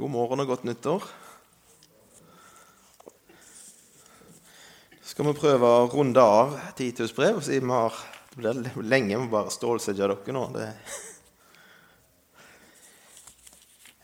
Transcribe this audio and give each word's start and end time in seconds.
God 0.00 0.08
morgen 0.14 0.40
og 0.40 0.46
godt 0.48 0.62
nyttår. 0.64 1.02
Så 5.02 5.10
skal 5.10 5.26
vi 5.28 5.34
prøve 5.36 5.68
å 5.68 5.90
runde 5.92 6.22
av 6.24 6.54
Titus 6.78 7.12
brev, 7.12 7.42
siden 7.44 7.68
vi 7.68 7.74
har 7.76 7.98
Det 8.30 8.38
blir 8.72 8.86
lenge 8.88 9.18
med 9.18 9.28
bare 9.28 9.52
stålsette 9.52 9.98
dere 9.98 10.32
nå. 10.32 10.46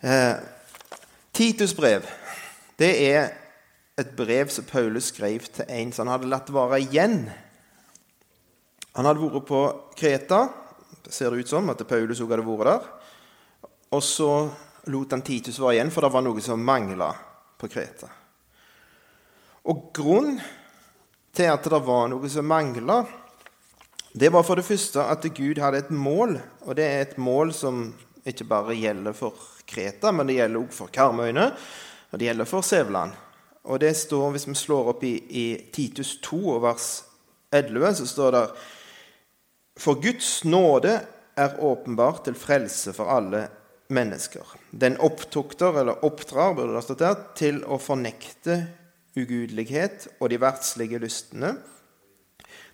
Eh, 0.04 0.34
Titus 1.32 1.72
brev 1.78 2.04
det 2.76 2.92
er 3.06 3.32
et 3.96 4.12
brev 4.18 4.52
som 4.52 4.68
Paulus 4.68 5.08
skrev 5.14 5.48
til 5.48 5.64
en 5.64 5.96
som 5.96 6.04
han 6.04 6.18
hadde 6.18 6.28
latt 6.28 6.52
være 6.52 6.82
igjen. 6.84 7.30
Han 9.00 9.08
hadde 9.08 9.24
vært 9.24 9.48
på 9.48 9.64
Kreta. 9.96 10.44
Ser 11.08 11.32
det 11.32 11.46
ut 11.46 11.56
som 11.56 11.72
at 11.72 11.88
Paulus 11.88 12.20
også 12.20 12.28
hadde 12.36 12.48
vært 12.52 12.68
der. 12.68 12.88
Og 13.96 14.04
så 14.04 14.32
lot 14.92 15.10
han 15.14 15.24
Titus 15.26 15.58
være 15.60 15.78
igjen, 15.78 15.90
for 15.90 16.06
det 16.06 16.12
var 16.14 16.24
noe 16.26 16.42
som 16.44 16.62
mangla 16.62 17.10
på 17.58 17.68
Kreta. 17.70 18.08
Og 19.66 19.88
grunnen 19.94 20.40
til 21.36 21.50
at 21.50 21.66
det 21.66 21.80
var 21.84 22.08
noe 22.12 22.30
som 22.32 22.46
mangla, 22.48 23.00
det 24.16 24.30
var 24.32 24.46
for 24.46 24.56
det 24.56 24.64
første 24.64 25.02
at 25.02 25.26
Gud 25.36 25.58
hadde 25.60 25.82
et 25.82 25.90
mål. 25.92 26.38
Og 26.64 26.76
det 26.78 26.86
er 26.86 27.02
et 27.02 27.18
mål 27.20 27.52
som 27.52 27.90
ikke 28.26 28.46
bare 28.48 28.76
gjelder 28.78 29.12
for 29.16 29.36
Kreta, 29.68 30.12
men 30.12 30.30
det 30.30 30.38
gjelder 30.38 30.62
også 30.62 30.78
for 30.78 30.94
Karmøyene, 30.94 31.50
og 32.10 32.18
det 32.18 32.30
gjelder 32.30 32.48
for 32.48 32.64
Sævland. 32.64 33.12
Og 33.66 33.80
det 33.82 33.96
står, 33.96 34.30
Hvis 34.30 34.48
vi 34.48 34.54
slår 34.54 34.88
opp 34.94 35.04
i, 35.04 35.16
i 35.28 35.70
Titus 35.72 36.16
2 36.22 36.38
og 36.54 36.62
vers 36.62 37.04
11, 37.52 37.94
så 37.94 38.06
står 38.06 38.30
det 38.30 38.44
For 39.76 40.00
Guds 40.00 40.44
nåde 40.44 41.00
er 41.36 41.58
åpenbart 41.60 42.24
til 42.24 42.34
frelse 42.34 42.92
for 42.96 43.10
alle 43.12 43.48
mennesker. 43.88 44.42
Den 44.70 44.96
opptukter, 45.02 45.80
eller 45.80 46.04
oppdrar, 46.04 46.54
burde 46.54 46.74
det 46.76 46.84
stått 46.86 47.04
der, 47.04 47.16
til 47.38 47.62
å 47.64 47.78
fornekte 47.82 48.60
ugudelighet 49.16 50.08
og 50.20 50.30
de 50.30 50.40
verdslige 50.40 51.00
lystne, 51.02 51.56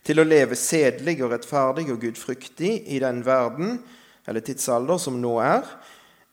til 0.02 0.18
å 0.18 0.26
leve 0.26 0.58
sedelig 0.58 1.20
og 1.22 1.30
rettferdig 1.30 1.86
og 1.92 2.00
gudfryktig 2.02 2.72
i 2.90 2.98
den 3.02 3.22
verden, 3.26 3.76
eller 4.26 4.42
tidsalder, 4.42 4.98
som 4.98 5.20
nå 5.22 5.36
er, 5.42 5.66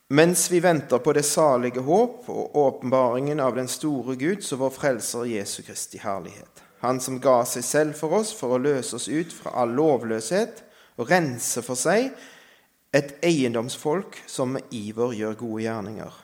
mens 0.09 0.48
vi 0.50 0.62
venter 0.64 1.02
på 1.06 1.14
det 1.14 1.26
salige 1.28 1.84
håp 1.86 2.30
og 2.34 2.56
åpenbaringen 2.58 3.42
av 3.44 3.59
den 3.59 3.70
store 3.70 4.16
Gud, 4.17 4.42
som 4.42 4.64
vår 4.64 4.73
frelser 4.73 5.30
Jesu 5.30 5.61
Kristi 5.67 6.02
herlighet. 6.02 6.66
Han 6.82 7.02
som 7.04 7.20
ga 7.22 7.44
seg 7.45 7.66
selv 7.67 8.00
for 8.00 8.17
oss 8.22 8.32
for 8.34 8.56
å 8.56 8.61
løse 8.61 8.95
oss 8.98 9.09
ut 9.11 9.34
fra 9.36 9.54
all 9.61 9.76
lovløshet 9.78 10.64
og 10.98 11.09
rense 11.11 11.61
for 11.66 11.78
seg 11.78 12.09
et 12.95 13.14
eiendomsfolk 13.26 14.18
som 14.28 14.56
med 14.56 14.73
iver 14.73 15.14
gjør 15.14 15.38
gode 15.38 15.64
gjerninger. 15.64 16.16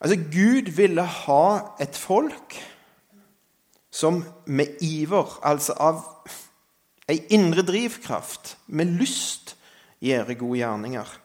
Altså, 0.00 0.16
Gud 0.32 0.70
ville 0.76 1.04
ha 1.04 1.46
et 1.80 1.96
folk 1.96 2.56
som 3.90 4.22
med 4.46 4.80
iver, 4.80 5.38
altså 5.42 5.74
av 5.82 6.04
ei 7.10 7.18
indre 7.34 7.64
drivkraft, 7.66 8.56
med 8.66 8.92
lyst, 9.00 9.56
gjør 10.00 10.34
gode 10.38 10.60
gjerninger. 10.60 11.16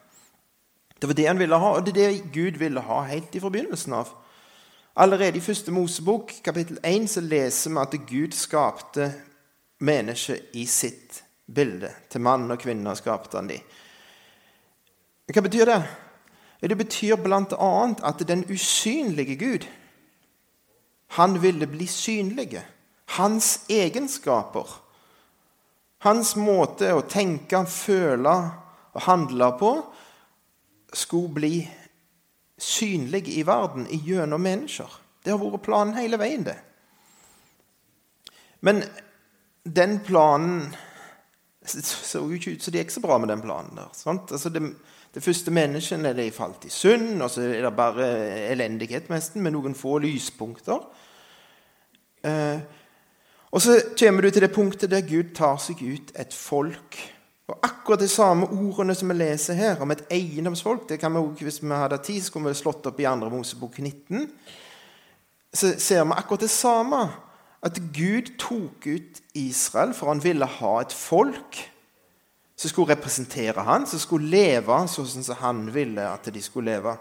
Det 1.00 1.08
var 1.08 1.18
det 1.20 1.28
han 1.28 1.40
ville 1.40 1.60
ha, 1.62 1.76
og 1.76 1.86
det 1.86 1.94
er 1.94 2.16
det 2.16 2.32
Gud 2.34 2.58
ville 2.60 2.82
ha 2.82 3.02
helt 3.06 3.36
i 3.36 3.44
forbindelsen 3.44 3.94
av. 3.94 4.10
Allerede 4.96 5.38
i 5.38 5.44
første 5.44 5.72
Mosebok, 5.76 6.32
kapittel 6.44 6.80
1, 6.84 7.10
så 7.12 7.22
leser 7.22 7.72
vi 7.72 7.82
at 7.84 7.96
Gud 8.10 8.36
skapte 8.36 9.12
mennesket 9.84 10.56
i 10.56 10.66
sitt 10.66 11.25
bilde. 11.46 11.92
Til 12.10 12.24
mann 12.26 12.50
og 12.52 12.60
kvinne 12.62 12.96
skapte 12.98 13.38
han 13.40 13.50
de. 13.50 13.60
Hva 15.32 15.44
betyr 15.46 15.70
det? 15.70 15.80
Det 16.66 16.78
betyr 16.78 17.20
bl.a. 17.22 17.72
at 18.04 18.24
den 18.28 18.46
usynlige 18.50 19.36
Gud, 19.36 19.66
han 21.18 21.42
ville 21.42 21.68
bli 21.68 21.86
synlig. 21.88 22.58
Hans 23.18 23.66
egenskaper, 23.70 24.66
hans 26.02 26.36
måte 26.36 26.90
å 26.96 27.06
tenke, 27.06 27.62
føle 27.70 28.34
og 28.96 29.06
handle 29.06 29.52
på, 29.60 29.72
skulle 30.96 31.34
bli 31.36 31.56
synlig 32.58 33.28
i 33.38 33.44
verden 33.46 33.86
gjennom 33.92 34.42
mennesker. 34.42 34.90
Det 35.24 35.34
har 35.34 35.42
vært 35.42 35.66
planen 35.66 35.98
hele 35.98 36.18
veien, 36.22 36.46
det. 36.48 36.58
Men 38.66 38.82
den 39.64 40.00
planen 40.06 40.76
så 41.66 42.22
jo 42.22 42.36
ikke 42.36 42.56
ut 42.56 42.64
så 42.64 42.72
det 42.72 42.84
gikk 42.84 42.94
så 42.96 43.04
bra 43.04 43.18
med 43.22 43.32
den 43.34 43.42
planen 43.44 43.78
der. 43.78 43.90
Altså 44.08 44.50
det, 44.54 44.62
det, 45.14 45.24
første 45.24 45.52
menneskene 45.52 46.14
de 46.18 46.30
falt 46.32 46.68
i 46.68 46.72
synd, 46.74 47.22
og 47.22 47.32
så 47.32 47.42
er 47.48 47.66
det 47.66 47.76
bare 47.76 48.08
elendighet 48.52 49.10
nesten, 49.10 49.44
med 49.44 49.56
noen 49.56 49.76
få 49.78 49.98
lyspunkter. 50.04 50.84
Eh, 52.26 52.60
og 53.56 53.62
så 53.62 53.80
kommer 54.00 54.26
du 54.26 54.30
til 54.30 54.44
det 54.44 54.54
punktet 54.54 54.92
der 54.92 55.06
Gud 55.08 55.36
tar 55.36 55.60
seg 55.64 55.82
ut 55.82 56.16
et 56.20 56.34
folk. 56.34 56.98
Og 57.48 57.60
akkurat 57.62 58.02
de 58.02 58.08
samme 58.10 58.48
ordene 58.50 58.96
som 58.98 59.12
vi 59.12 59.20
leser 59.20 59.54
her, 59.54 59.82
om 59.82 59.92
et 59.94 60.04
eiendomsfolk 60.12 60.88
det 60.90 61.00
kan 61.00 61.14
vi 61.14 61.22
også, 61.22 61.44
Hvis 61.44 61.62
vi 61.64 61.70
hadde 61.70 61.98
tid, 62.04 62.22
så 62.22 62.32
kunne 62.32 62.50
vi 62.50 62.58
slått 62.58 62.86
opp 62.86 63.00
i 63.00 63.06
2. 63.06 63.30
Mosebok 63.30 63.78
19. 63.80 64.30
Så 65.54 65.76
ser 65.80 66.04
vi 66.04 66.12
akkurat 66.18 66.42
det 66.42 66.50
samme 66.50 67.06
at 67.66 67.80
Gud 67.96 68.36
tok 68.38 68.86
ut 68.86 69.22
Israel, 69.34 69.94
for 69.98 70.12
han 70.12 70.22
ville 70.22 70.46
ha 70.60 70.74
et 70.82 70.94
folk 70.94 71.62
som 72.56 72.72
skulle 72.72 72.94
representere 72.94 73.66
han, 73.66 73.88
som 73.90 74.00
skulle 74.00 74.30
leve 74.32 74.78
sånn 74.88 75.26
som 75.26 75.42
han 75.42 75.66
ville 75.74 76.06
at 76.08 76.30
de 76.32 76.44
skulle 76.44 76.76
leve. 76.76 76.94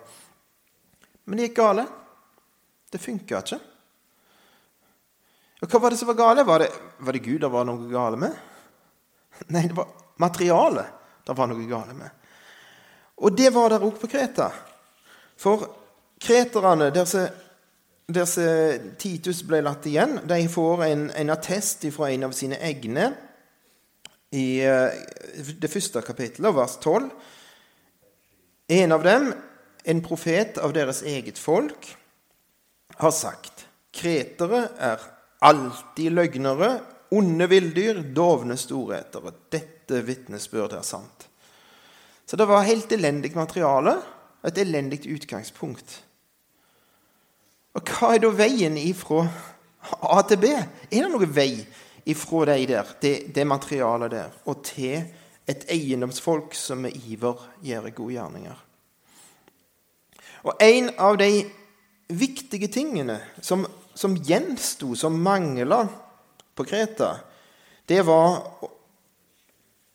Men 1.25 1.39
det 1.39 1.51
gikk 1.51 1.61
gale. 1.61 1.85
Det 2.91 3.03
funka 3.03 3.43
ikke. 3.45 3.61
Og 5.63 5.71
Hva 5.71 5.81
var 5.81 5.95
det 5.95 6.01
som 6.01 6.11
var 6.11 6.19
gale? 6.19 6.45
Var 6.45 6.65
det, 6.65 6.73
var 6.99 7.17
det 7.17 7.23
Gud 7.25 7.41
det 7.45 7.53
var 7.53 7.65
noe 7.69 7.89
gale 7.91 8.19
med? 8.21 8.35
Nei, 9.49 9.65
det 9.69 9.77
var 9.77 9.89
materialet 10.23 11.01
det 11.25 11.37
var 11.37 11.49
noe 11.49 11.65
gale 11.69 11.95
med. 11.97 12.11
Og 13.25 13.33
det 13.37 13.49
var 13.55 13.73
der 13.73 13.85
òg 13.87 13.97
på 14.01 14.11
Kreta. 14.11 14.51
For 15.41 15.65
kreterne, 16.21 16.91
der 16.93 17.09
som 17.09 17.29
der 18.07 18.27
Titus 19.01 19.43
ble 19.49 19.63
latt 19.65 19.87
igjen, 19.89 20.19
de 20.29 20.43
får 20.49 20.85
en, 20.85 21.07
en 21.11 21.33
attest 21.33 21.87
fra 21.95 22.11
en 22.13 22.27
av 22.29 22.35
sine 22.37 22.59
egne 22.61 23.13
i 24.35 24.61
eh, 24.67 24.97
det 25.61 25.71
første 25.71 26.03
kapittelet, 26.05 26.55
vers 26.57 26.77
12. 26.83 27.09
En 28.75 28.93
av 28.97 29.05
dem, 29.05 29.31
en 29.85 30.03
profet 30.05 30.59
av 30.59 30.75
deres 30.77 31.03
eget 31.07 31.39
folk, 31.41 31.93
har 33.01 33.15
sagt 33.15 33.67
Kretere 33.95 34.65
er 34.83 35.03
alltid 35.47 36.15
løgnere, 36.17 36.71
onde 37.15 37.47
villdyr, 37.47 38.01
dovne 38.17 38.57
storheter. 38.59 39.29
Dette 39.55 40.01
vitnesbyrdet 40.03 40.81
er 40.81 40.87
sant. 40.89 41.29
Så 42.27 42.39
det 42.41 42.49
var 42.51 42.67
helt 42.67 42.91
elendig 42.97 43.35
materiale, 43.37 44.01
et 44.43 44.59
elendig 44.59 45.05
utgangspunkt. 45.07 46.01
Og 47.75 47.91
hva 47.91 48.12
er 48.15 48.23
da 48.23 48.31
veien 48.31 48.77
ifra 48.79 49.25
A 50.07 50.21
til 50.29 50.41
B? 50.45 50.53
Er 50.55 51.05
det 51.05 51.11
noen 51.11 51.33
vei 51.35 51.65
ifra 52.09 52.45
de 52.53 52.67
der, 52.71 52.93
det, 53.03 53.15
det 53.35 53.47
materialet 53.49 54.12
der, 54.12 54.37
og 54.47 54.62
til 54.65 55.03
et 55.49 55.67
eiendomsfolk 55.73 56.55
som 56.57 56.85
med 56.85 56.95
iver 57.09 57.43
gjør 57.65 57.91
gode 57.97 58.15
gjerninger? 58.15 58.62
Og 60.45 60.61
en 60.61 60.91
av 61.01 61.19
de 61.19 61.45
viktige 62.15 62.69
tingene 62.69 63.19
som, 63.43 63.65
som 63.97 64.17
gjensto, 64.17 64.93
som 64.95 65.17
mangla 65.25 65.83
på 66.55 66.67
Kreta, 66.69 67.17
det 67.89 68.03
var, 68.06 68.39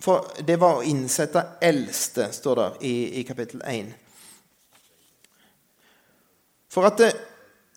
for, 0.01 0.27
det 0.45 0.57
var 0.61 0.81
å 0.81 0.85
innsette 0.85 1.45
eldste, 1.61 2.31
står 2.33 2.61
det 2.61 2.69
i, 2.89 2.95
i 3.21 3.25
kapittel 3.25 3.61
1. 3.65 3.93
For 6.69 6.85
at 6.85 6.99
det, 7.01 7.13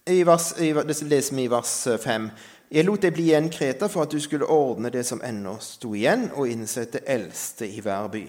i 0.06 0.24
vers, 0.24 0.52
i, 0.58 0.72
det 0.72 1.02
leser 1.02 1.36
vi 1.36 1.44
i 1.46 1.50
vers 1.50 1.72
5. 2.02 2.28
Jeg 2.72 2.86
lot 2.88 3.04
deg 3.04 3.14
bli 3.14 3.28
igjen, 3.28 3.50
Kreta, 3.52 3.88
for 3.92 4.06
at 4.06 4.14
du 4.14 4.18
skulle 4.22 4.48
ordne 4.50 4.90
det 4.90 5.04
som 5.06 5.20
ennå 5.22 5.58
sto 5.62 5.92
igjen, 5.94 6.30
og 6.34 6.50
innsette 6.50 7.04
eldste 7.06 7.68
i 7.68 7.82
hver 7.84 8.08
by, 8.10 8.22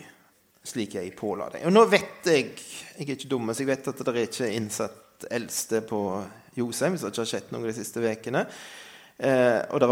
slik 0.67 0.97
jeg 0.99 1.13
påla 1.17 1.47
deg. 1.53 1.65
Og 1.69 1.73
nå 1.73 1.85
vet 1.89 2.29
jeg 2.29 2.51
jeg 2.53 3.07
er 3.07 3.15
ikke 3.15 3.31
dum, 3.31 3.49
så 3.49 3.63
jeg 3.63 3.71
vet 3.71 3.89
at 3.89 4.03
det 4.03 4.13
er 4.13 4.27
ikke 4.27 4.51
innsatt 4.53 5.25
eldste 5.33 5.81
på 5.87 6.01
Josheim, 6.59 6.93
hvis 6.93 7.05
det 7.05 7.13
ikke 7.13 7.23
har 7.23 7.31
skjedd 7.31 7.55
noe 7.55 7.65
de 7.65 7.75
siste 7.79 8.03
ukene. 8.03 8.43
Eh, 9.17 9.61
og 9.73 9.81
det, 9.81 9.89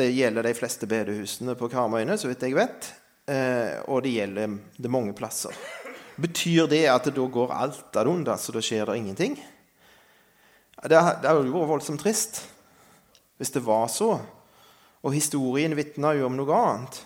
det, 0.00 0.08
gjelder 0.16 0.48
de 0.48 0.56
fleste 0.56 0.88
bedehusene 0.90 1.54
på 1.58 1.68
Karmøyene, 1.70 2.18
så 2.18 2.30
vidt 2.30 2.42
jeg 2.48 2.58
vet. 2.58 2.90
Eh, 3.30 3.78
og 3.86 4.02
det 4.02 4.16
gjelder 4.16 4.58
det 4.80 4.90
mange 4.90 5.14
plasser. 5.14 5.54
Betyr 6.20 6.66
det 6.72 6.86
at 6.90 7.06
det 7.06 7.14
da 7.20 7.30
går 7.30 7.54
alt 7.54 8.00
ad 8.00 8.10
undas, 8.10 8.48
så 8.48 8.56
da 8.56 8.64
skjer 8.64 8.90
det 8.90 8.98
ingenting? 8.98 9.38
Det 10.80 11.00
hadde 11.00 11.34
jo 11.46 11.54
vært 11.54 11.72
voldsomt 11.74 12.02
trist 12.02 12.44
hvis 13.40 13.52
det 13.54 13.62
var 13.64 13.86
så. 13.88 14.18
Og 15.00 15.14
historien 15.16 15.72
vitner 15.76 16.18
jo 16.18 16.26
om 16.28 16.34
noe 16.36 16.56
annet. 16.56 16.98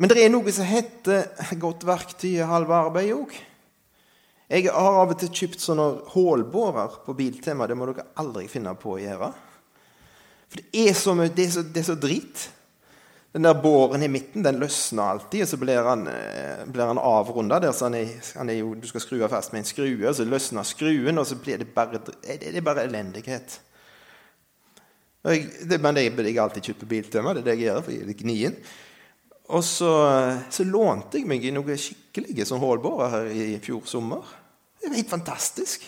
Men 0.00 0.10
det 0.12 0.20
er 0.20 0.32
noe 0.32 0.52
som 0.52 0.68
heter 0.68 1.54
godt 1.60 1.86
verktøy 1.88 2.34
og 2.42 2.50
halve 2.52 2.76
arbeid 2.76 3.14
òg. 3.16 3.32
Jeg 4.50 4.66
har 4.66 4.96
av 5.00 5.12
og 5.12 5.18
til 5.20 5.30
kjøpt 5.30 5.62
sånne 5.62 5.86
hålbårer 6.10 7.00
på 7.04 7.14
Biltema. 7.16 7.68
Det 7.70 7.76
må 7.78 7.86
dere 7.88 8.08
aldri 8.20 8.48
finne 8.50 8.72
på 8.76 8.96
å 8.96 9.00
gjøre. 9.00 9.28
For 10.50 10.60
det 10.60 10.86
er 10.88 10.96
så, 10.98 11.14
mye, 11.14 11.30
det 11.30 11.46
er 11.46 11.52
så, 11.54 11.62
det 11.62 11.82
er 11.84 11.86
så 11.86 11.96
drit. 12.00 12.46
Den 13.32 13.46
der 13.46 13.54
båren 13.54 14.02
i 14.02 14.08
midten 14.10 14.42
den 14.42 14.58
løsner 14.58 15.12
alltid, 15.12 15.44
og 15.44 15.48
så 15.48 15.58
blir 15.60 15.86
han, 15.86 16.06
eh, 16.10 16.64
blir 16.66 16.88
han 16.90 16.98
avrunda 16.98 17.60
der. 17.62 17.72
så 17.72 17.84
han 17.86 17.94
er, 17.94 18.08
han 18.34 18.50
er 18.50 18.58
jo, 18.58 18.74
Du 18.74 18.88
skal 18.88 19.00
skru 19.00 19.28
fast 19.28 19.52
med 19.52 19.60
en 19.60 19.64
skrue, 19.64 20.08
og 20.08 20.14
så 20.14 20.24
løsner 20.24 20.62
skruen, 20.62 21.18
og 21.18 21.26
så 21.26 21.36
blir 21.36 21.58
det 21.58 21.68
bare, 21.74 22.00
det 22.26 22.56
er 22.56 22.60
bare 22.60 22.84
elendighet. 22.84 23.60
Jeg, 25.24 25.50
det, 25.70 25.80
men 25.80 25.94
det 25.94 26.10
blir 26.16 26.32
jeg 26.32 26.38
alltid 26.42 26.62
kjøpt 26.62 26.80
på 26.80 26.86
biltømmer. 26.86 27.34
Det 27.34 27.40
er 27.40 27.44
det 27.44 27.56
jeg 27.58 27.66
gjør, 27.68 27.82
for 27.82 27.92
jeg 27.92 28.08
er 28.08 28.18
gnien. 28.18 28.56
Og 29.50 29.64
så, 29.64 29.92
så, 30.50 30.64
lånte 30.64 31.18
jeg 31.18 31.28
meg 31.28 31.44
i 31.44 31.52
noen 31.54 31.78
skikkelige 31.78 32.46
sånn 32.46 32.62
hullbårer 32.62 33.14
her 33.14 33.30
i 33.30 33.58
fjor 33.62 33.86
sommer. 33.90 34.26
Det 34.80 34.88
var 34.88 34.96
helt 34.96 35.10
fantastisk. 35.10 35.84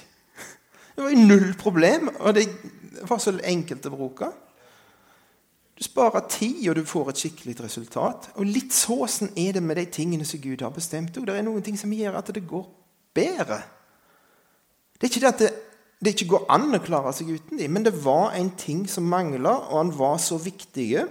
Det 0.93 1.05
var 1.07 1.15
null 1.17 1.55
problem, 1.59 2.11
og 2.21 2.35
det 2.37 2.47
var 3.09 3.23
så 3.23 3.33
enkelt 3.39 3.87
å 3.89 3.95
bruke. 3.95 4.29
Du 5.79 5.85
sparer 5.85 6.29
tid, 6.29 6.69
og 6.69 6.77
du 6.77 6.85
får 6.85 7.11
et 7.11 7.23
skikkelig 7.25 7.57
resultat. 7.63 8.31
Og 8.37 8.47
litt 8.47 8.75
såsen 8.77 9.33
er 9.37 9.57
det 9.57 9.63
med 9.63 9.81
de 9.81 9.87
tingene 9.91 10.25
som 10.29 10.41
Gud 10.41 10.63
har 10.63 10.73
bestemt. 10.75 11.17
Og 11.17 11.27
det 11.27 11.37
er 11.39 11.47
noen 11.47 11.65
ting 11.65 11.79
som 11.81 11.93
gjør 11.93 12.19
at 12.21 12.33
det 12.35 12.45
går 12.49 12.67
bedre. 13.17 13.63
Det 14.99 15.09
er 15.09 15.11
ikke 15.11 15.25
det 15.25 15.33
at 15.33 15.43
det, 15.43 15.53
det 16.03 16.15
ikke 16.15 16.31
går 16.35 16.47
an 16.53 16.77
å 16.77 16.83
klare 16.83 17.13
seg 17.15 17.33
uten 17.33 17.59
dem, 17.59 17.73
men 17.73 17.87
det 17.87 17.95
var 18.05 18.35
en 18.35 18.51
ting 18.59 18.85
som 18.91 19.07
mangla, 19.09 19.55
og 19.71 19.79
han 19.79 19.93
var 19.97 20.19
så 20.23 20.39
viktig 20.39 21.05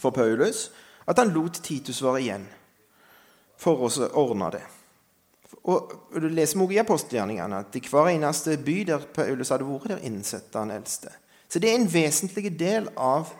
for 0.00 0.14
Paulus 0.14 0.68
at 1.08 1.20
han 1.20 1.32
lot 1.34 1.60
Titus 1.64 2.02
være 2.04 2.22
igjen 2.22 2.46
for 3.60 3.84
å 3.84 3.90
ordne 4.20 4.50
det. 4.56 4.62
Og 5.64 5.92
Du 6.12 6.28
leser 6.28 6.60
også 6.60 6.74
i 6.74 6.80
apostelgjerningene 6.82 7.60
at 7.64 7.76
i 7.76 7.82
hver 7.88 8.10
eneste 8.12 8.56
by 8.60 8.76
der 8.88 9.06
Paulus 9.14 9.52
hadde 9.52 9.68
vært, 9.68 9.94
der 9.94 10.04
innsatte 10.04 10.60
han 10.60 10.72
eldste. 10.74 11.12
Så 11.48 11.60
det 11.62 11.70
er 11.70 11.78
en 11.78 11.92
vesentlig 11.92 12.52
del 12.58 12.88
av 12.96 13.32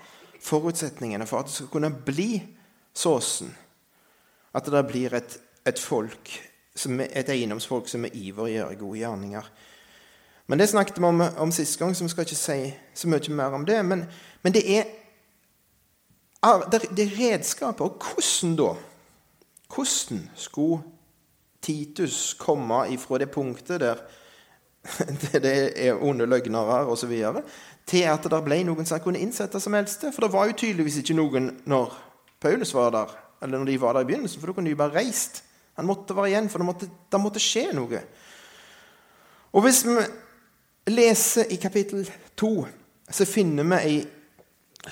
forutsetningene 0.44 1.26
for 1.26 1.41
at 1.41 1.49
det 1.49 1.56
skal 1.56 1.70
kunne 1.73 1.91
bli 2.06 2.43
såsen. 2.94 3.55
At 4.55 4.69
det 4.70 4.87
blir 4.87 5.14
et, 5.17 5.38
et 5.67 5.79
folk, 5.81 6.31
et 6.85 7.31
eiendomsfolk 7.32 7.88
som 7.88 8.05
er 8.05 8.14
iver 8.14 8.52
gjør 8.52 8.75
gode 8.79 8.99
gjerninger. 8.99 9.49
Men 10.46 10.58
Det 10.58 10.69
snakket 10.69 10.99
vi 10.99 11.05
om, 11.05 11.20
om 11.20 11.52
sist 11.52 11.79
gang, 11.79 11.96
så 11.96 12.05
vi 12.05 12.11
skal 12.12 12.26
ikke 12.26 12.37
si 12.37 12.75
så 12.94 13.08
mye 13.08 13.32
mer 13.32 13.56
om 13.56 13.64
det. 13.64 13.85
Men, 13.85 14.05
men 14.43 14.55
det 14.55 14.64
er 14.79 14.85
det 16.70 17.06
er 17.06 17.14
redskaper. 17.19 17.85
Og 17.85 18.02
hvordan 18.05 18.56
da? 18.56 18.75
Hvordan 19.75 20.31
skulle 20.37 20.82
Titus 21.62 22.35
komme 22.38 22.85
ifra 22.93 23.19
det 23.19 23.31
punktet 23.31 23.81
der 23.81 23.96
det 25.32 25.87
er 25.87 26.02
onde 26.02 26.26
løgnere 26.26 26.87
osv., 26.87 27.25
til 27.89 28.07
at 28.09 28.27
det 28.31 28.41
ble 28.47 28.63
noen 28.65 28.89
som 28.89 29.03
kunne 29.05 29.21
innsette 29.21 29.61
som 29.61 29.77
eldste? 29.77 30.13
For 30.15 30.25
det 30.25 30.33
var 30.33 30.49
jo 30.49 30.59
tydeligvis 30.65 31.01
ikke 31.03 31.17
noen 31.19 31.51
når 31.69 31.95
Paulus 32.41 32.75
var 32.77 32.93
der, 32.95 33.13
eller 33.43 33.61
når 33.61 33.71
de 33.73 33.81
var 33.81 33.97
der 33.97 34.07
i 34.07 34.11
begynnelsen, 34.11 34.41
for 34.41 34.51
da 34.51 34.57
kunne 34.57 34.73
de 34.73 34.79
bare 34.79 34.97
reist. 34.99 35.43
Han 35.79 35.89
måtte 35.89 36.17
være 36.17 36.33
igjen, 36.33 36.51
for 36.53 36.63
det 36.63 36.69
måtte, 36.69 36.89
det 37.11 37.21
måtte 37.21 37.43
skje 37.43 37.69
noe. 37.77 38.03
Og 39.55 39.65
hvis 39.65 39.85
vi 39.87 39.97
leser 40.91 41.51
i 41.55 41.59
kapittel 41.63 42.07
2, 42.37 42.53
så 43.11 43.27
finner 43.29 43.67
vi 43.69 43.81
ei 43.81 43.99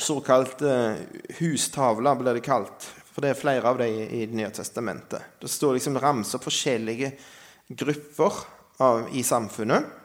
såkalt 0.00 0.62
uh, 0.64 0.96
hustavler, 1.38 2.16
blir 2.16 2.38
det 2.38 2.44
kalt. 2.46 2.88
For 3.12 3.24
det 3.24 3.32
er 3.32 3.40
flere 3.40 3.68
av 3.68 3.80
dem 3.80 4.06
i 4.08 4.24
Det 4.26 4.36
nye 4.36 4.50
testamentet. 4.54 5.36
Det 5.40 5.50
står 5.50 5.76
liksom 5.76 5.98
ramser 6.00 6.40
forskjellige 6.40 7.12
grupper 7.68 8.38
av, 8.80 9.08
i 9.12 9.22
samfunnet. 9.22 10.01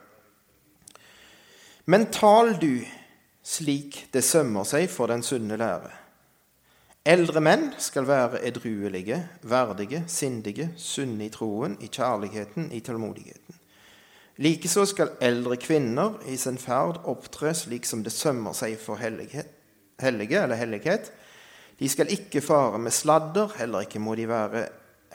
Men 1.87 2.09
tal 2.11 2.57
du 2.59 2.83
slik 3.47 4.05
det 4.13 4.25
sømmer 4.27 4.67
seg 4.67 4.89
for 4.91 5.07
den 5.07 5.23
sunne 5.23 5.55
lære. 5.59 5.93
Eldre 7.07 7.39
menn 7.39 7.69
skal 7.79 8.07
være 8.07 8.41
edruelige, 8.43 9.21
verdige, 9.47 10.03
sindige, 10.11 10.73
sunne 10.75 11.29
i 11.29 11.31
troen, 11.31 11.77
i 11.79 11.87
kjærligheten, 11.87 12.67
i 12.75 12.81
tålmodigheten. 12.83 13.61
Likeså 14.43 14.83
skal 14.85 15.15
eldre 15.23 15.55
kvinner 15.57 16.19
i 16.27 16.35
sin 16.37 16.59
ferd 16.59 16.99
opptre 17.07 17.55
slik 17.55 17.87
som 17.87 18.03
det 18.03 18.11
sømmer 18.11 18.53
seg 18.53 18.75
for 18.81 18.99
hellighet 18.99 19.55
hellige 19.99 20.43
eller 20.43 20.55
hellighet. 20.55 21.11
De 21.79 21.89
skal 21.89 22.11
ikke 22.11 22.41
fare 22.41 22.79
med 22.79 22.91
sladder, 22.91 23.53
heller 23.57 23.85
ikke 23.85 23.99
må 23.99 24.15
de 24.15 24.27
være 24.29 24.67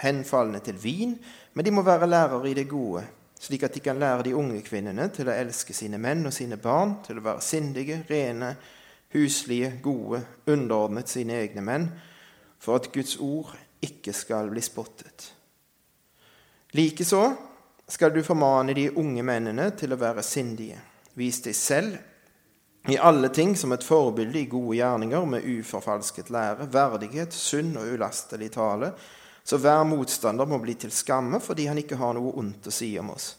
henfalne 0.03 0.59
til 0.59 0.79
vin, 0.83 1.17
men 1.55 1.65
de 1.65 1.71
må 1.71 1.83
være 1.83 2.07
lærere 2.07 2.51
i 2.51 2.55
det 2.55 2.69
gode, 2.69 3.05
slik 3.43 3.65
at 3.67 3.75
de 3.75 3.83
kan 3.83 3.99
lære 3.99 4.29
de 4.29 4.37
unge 4.39 4.61
kvinnene 4.63 5.09
til 5.15 5.27
å 5.27 5.35
elske 5.35 5.75
sine 5.75 5.99
menn 5.99 6.23
og 6.29 6.35
sine 6.35 6.59
barn, 6.63 7.01
til 7.03 7.19
å 7.19 7.25
være 7.25 7.43
sindige, 7.43 8.03
rene, 8.11 8.55
huslige, 9.17 9.75
gode, 9.83 10.23
underordnet 10.47 11.11
sine 11.11 11.41
egne 11.43 11.65
menn, 11.67 11.89
for 12.63 12.79
at 12.79 12.93
Guds 12.95 13.17
ord 13.19 13.51
ikke 13.83 14.15
skal 14.15 14.53
bli 14.53 14.63
spottet. 14.63 15.33
Likeså 16.79 17.25
skal 17.91 18.15
du 18.15 18.23
formane 18.25 18.77
de 18.79 18.87
unge 18.97 19.25
mennene 19.27 19.73
til 19.77 19.93
å 19.93 19.99
være 20.01 20.23
sindige. 20.25 20.79
Vis 21.19 21.43
deg 21.45 21.59
selv 21.59 21.99
i 22.89 22.97
alle 22.97 23.29
ting 23.35 23.57
som 23.59 23.75
et 23.75 23.85
forbilde 23.85 24.39
i 24.41 24.49
gode 24.51 24.79
gjerninger 24.79 25.27
med 25.35 25.45
uforfalsket 25.59 26.31
lære, 26.33 26.71
verdighet, 26.73 27.35
sunn 27.35 27.75
og 27.77 27.91
ulastelig 27.95 28.53
tale, 28.55 28.93
så 29.45 29.59
hver 29.59 29.85
motstander 29.89 30.49
må 30.49 30.59
bli 30.63 30.75
til 30.79 30.93
skamme 30.95 31.41
fordi 31.43 31.67
han 31.71 31.81
ikke 31.83 31.99
har 32.01 32.15
noe 32.17 32.35
ondt 32.39 32.69
å 32.71 32.75
si 32.75 32.93
om 33.01 33.11
oss. 33.15 33.33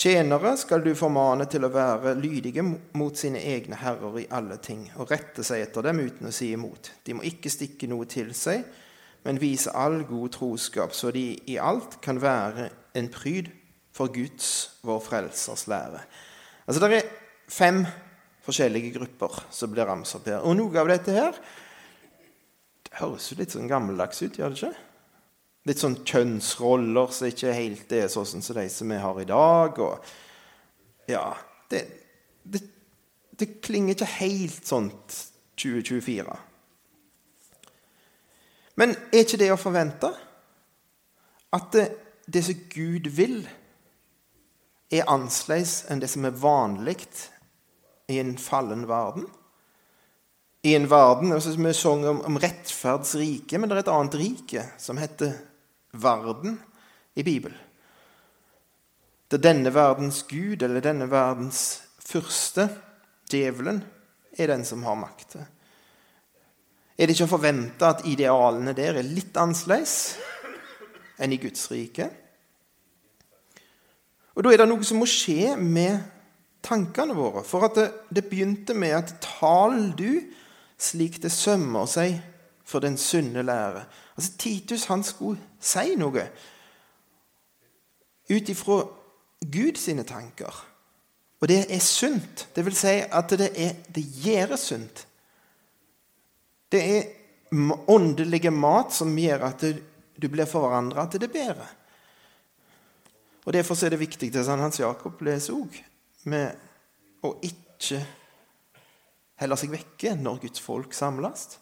Tjenere 0.00 0.54
skal 0.56 0.80
du 0.80 0.94
formane 0.96 1.44
til 1.50 1.66
å 1.66 1.72
være 1.72 2.14
lydige 2.16 2.62
mot 2.64 3.16
sine 3.16 3.42
egne 3.50 3.76
herrer 3.82 4.14
i 4.22 4.28
alle 4.32 4.56
ting, 4.56 4.86
og 4.96 5.10
rette 5.12 5.44
seg 5.44 5.66
etter 5.66 5.84
dem 5.84 6.00
uten 6.00 6.30
å 6.30 6.32
si 6.32 6.54
imot. 6.54 6.88
De 7.04 7.18
må 7.18 7.26
ikke 7.28 7.52
stikke 7.52 7.88
noe 7.90 8.08
til 8.08 8.30
seg, 8.36 8.64
men 9.28 9.40
vise 9.42 9.72
all 9.76 9.98
god 10.08 10.32
troskap, 10.38 10.96
så 10.96 11.12
de 11.12 11.34
i 11.52 11.58
alt 11.60 11.98
kan 12.00 12.16
være 12.22 12.70
en 12.96 13.12
pryd 13.12 13.52
for 13.92 14.08
Guds, 14.14 14.80
vår 14.88 15.04
Frelsers 15.04 15.66
lære. 15.68 16.00
Altså, 16.64 16.80
det 16.80 16.96
er 16.96 17.10
fem 17.52 17.84
forskjellige 18.46 18.94
grupper 18.96 19.42
som 19.52 19.68
blir 19.72 19.84
ramset 19.84 20.22
opp 20.22 20.30
her. 20.32 20.40
Og 20.40 20.56
noe 20.56 20.80
av 20.80 20.88
dette 20.88 21.12
her 21.12 21.36
det 22.88 23.02
høres 23.02 23.28
jo 23.30 23.36
litt 23.38 23.52
sånn 23.52 23.68
gammeldags 23.68 24.24
ut, 24.24 24.40
gjør 24.40 24.54
det 24.54 24.62
ikke? 24.62 24.89
Litt 25.68 25.82
sånn 25.82 25.98
kjønnsroller 26.08 27.10
som 27.12 27.28
ikke 27.28 27.52
helt 27.52 27.92
er 27.92 28.08
sånn 28.08 28.28
som 28.28 28.56
de 28.56 28.66
som 28.72 28.92
vi 28.92 29.00
har 29.00 29.20
i 29.20 29.28
dag. 29.28 29.80
Og 29.84 31.10
ja 31.10 31.24
det, 31.70 31.82
det, 32.42 32.62
det 33.36 33.60
klinger 33.64 33.94
ikke 33.94 34.12
helt 34.18 34.66
sånt 34.66 35.18
2024. 35.60 36.38
Men 38.80 38.96
er 39.12 39.24
ikke 39.26 39.40
det 39.40 39.50
å 39.52 39.60
forvente? 39.60 40.08
At 41.52 41.72
det, 41.74 41.86
det 42.30 42.44
som 42.46 42.62
Gud 42.72 43.10
vil, 43.12 43.42
er 44.90 45.10
annerledes 45.10 45.84
enn 45.90 46.00
det 46.02 46.08
som 46.10 46.24
er 46.26 46.38
vanlig 46.40 46.96
i 48.10 48.18
en 48.22 48.36
fallen 48.40 48.86
verden. 48.90 49.28
I 50.62 50.74
en 50.76 50.88
verden 50.90 51.32
altså 51.32 51.54
Vi 51.56 51.72
sang 51.72 52.04
om, 52.08 52.20
om 52.20 52.38
rettferdsrike, 52.38 53.58
men 53.58 53.68
det 53.68 53.78
er 53.78 53.84
et 53.84 53.92
annet 53.92 54.18
rike 54.20 54.64
som 54.78 55.00
heter 55.00 55.32
verden 55.92 56.58
i 57.16 57.24
Bibelen. 57.24 57.56
Det 59.30 59.38
er 59.38 59.46
denne 59.46 59.70
verdens 59.70 60.24
gud, 60.26 60.62
eller 60.62 60.82
denne 60.82 61.06
verdens 61.10 61.80
fyrste, 62.02 62.66
djevelen, 63.30 63.78
er 64.34 64.50
den 64.50 64.64
som 64.66 64.82
har 64.82 64.98
makta. 64.98 65.44
Er 66.98 67.06
det 67.06 67.14
ikke 67.14 67.28
å 67.28 67.36
forvente 67.36 67.86
at 67.86 68.02
idealene 68.10 68.74
der 68.76 68.98
er 68.98 69.06
litt 69.06 69.38
annerledes 69.38 69.94
enn 71.20 71.32
i 71.32 71.38
Guds 71.40 71.62
rike? 71.70 72.10
Og 74.34 74.44
da 74.44 74.52
er 74.52 74.62
det 74.62 74.68
noe 74.68 74.84
som 74.86 75.00
må 75.00 75.08
skje 75.08 75.54
med 75.56 76.02
tankene 76.66 77.16
våre. 77.16 77.44
For 77.46 77.64
at 77.68 77.78
det, 77.78 77.86
det 78.10 78.26
begynte 78.28 78.76
med 78.76 78.98
at 78.98 79.14
tal 79.24 79.94
du 79.96 80.20
slik 80.80 81.20
det 81.22 81.32
sømmer 81.32 81.88
seg 81.90 82.16
for 82.64 82.82
den 82.82 82.96
sunne 82.98 83.42
lære. 83.44 83.84
Altså 84.16 84.32
Titus 84.38 84.86
han 84.90 85.04
skulle 85.04 85.40
si 85.60 85.94
noe 86.00 86.24
ut 88.30 88.48
ifra 88.48 88.80
Gud 89.40 89.78
tanker. 90.06 90.66
Og 91.40 91.48
det 91.48 91.64
er 91.72 91.80
sunt. 91.80 92.48
Det 92.54 92.64
vil 92.64 92.76
si 92.76 93.00
at 93.00 93.30
det, 93.30 93.50
er, 93.56 93.74
det 93.88 94.04
gjør 94.24 94.56
sunt. 94.56 95.06
Det 96.72 96.82
er 96.96 97.02
åndelige 97.88 98.50
mat 98.50 98.92
som 98.94 99.16
gjør 99.18 99.46
at 99.48 99.64
du 100.20 100.28
blir 100.28 100.46
forandra 100.46 101.08
til 101.10 101.20
det 101.20 101.32
bedre. 101.32 101.66
Og 103.44 103.52
Derfor 103.52 103.84
er 103.84 103.90
det 103.90 104.00
viktig 104.00 104.32
det 104.32 104.46
Hans 104.46 104.80
Jakob 104.80 105.22
leser 105.22 105.56
òg 105.56 105.80
med 106.24 106.52
å 107.24 107.32
ikke 107.42 108.04
helle 109.40 109.56
seg 109.58 109.72
vekke 109.72 110.14
når 110.20 110.42
Guds 110.44 110.62
folk 110.62 110.94
samles. 110.96 111.58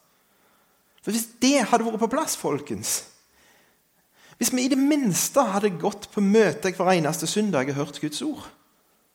For 1.03 1.15
Hvis 1.15 1.29
det 1.41 1.63
hadde 1.71 1.87
vært 1.87 2.03
på 2.03 2.11
plass, 2.13 2.37
folkens 2.37 3.05
Hvis 4.39 4.53
vi 4.53 4.65
i 4.67 4.71
det 4.71 4.79
minste 4.79 5.43
hadde 5.55 5.71
gått 5.79 6.09
på 6.13 6.23
møte 6.23 6.73
hver 6.75 6.91
eneste 6.93 7.27
søndag 7.27 7.71
og 7.71 7.79
hørt 7.79 8.01
Guds 8.03 8.23
ord 8.23 8.49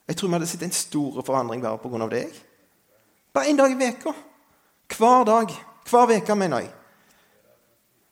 Jeg 0.07 0.17
tror 0.17 0.31
vi 0.31 0.37
hadde 0.37 0.47
sett 0.51 0.63
en 0.63 0.75
stor 0.75 1.21
forandring 1.23 1.61
bare 1.63 1.77
pga. 1.79 2.07
det. 2.07 2.27
Bare 3.33 3.47
én 3.47 3.57
dag 3.57 3.71
i 3.71 3.79
veka. 3.79 4.13
Hver 4.97 5.23
dag. 5.25 5.53
Hver 5.89 6.11
uke, 6.17 6.35
mener 6.35 6.59
jeg. 6.59 6.71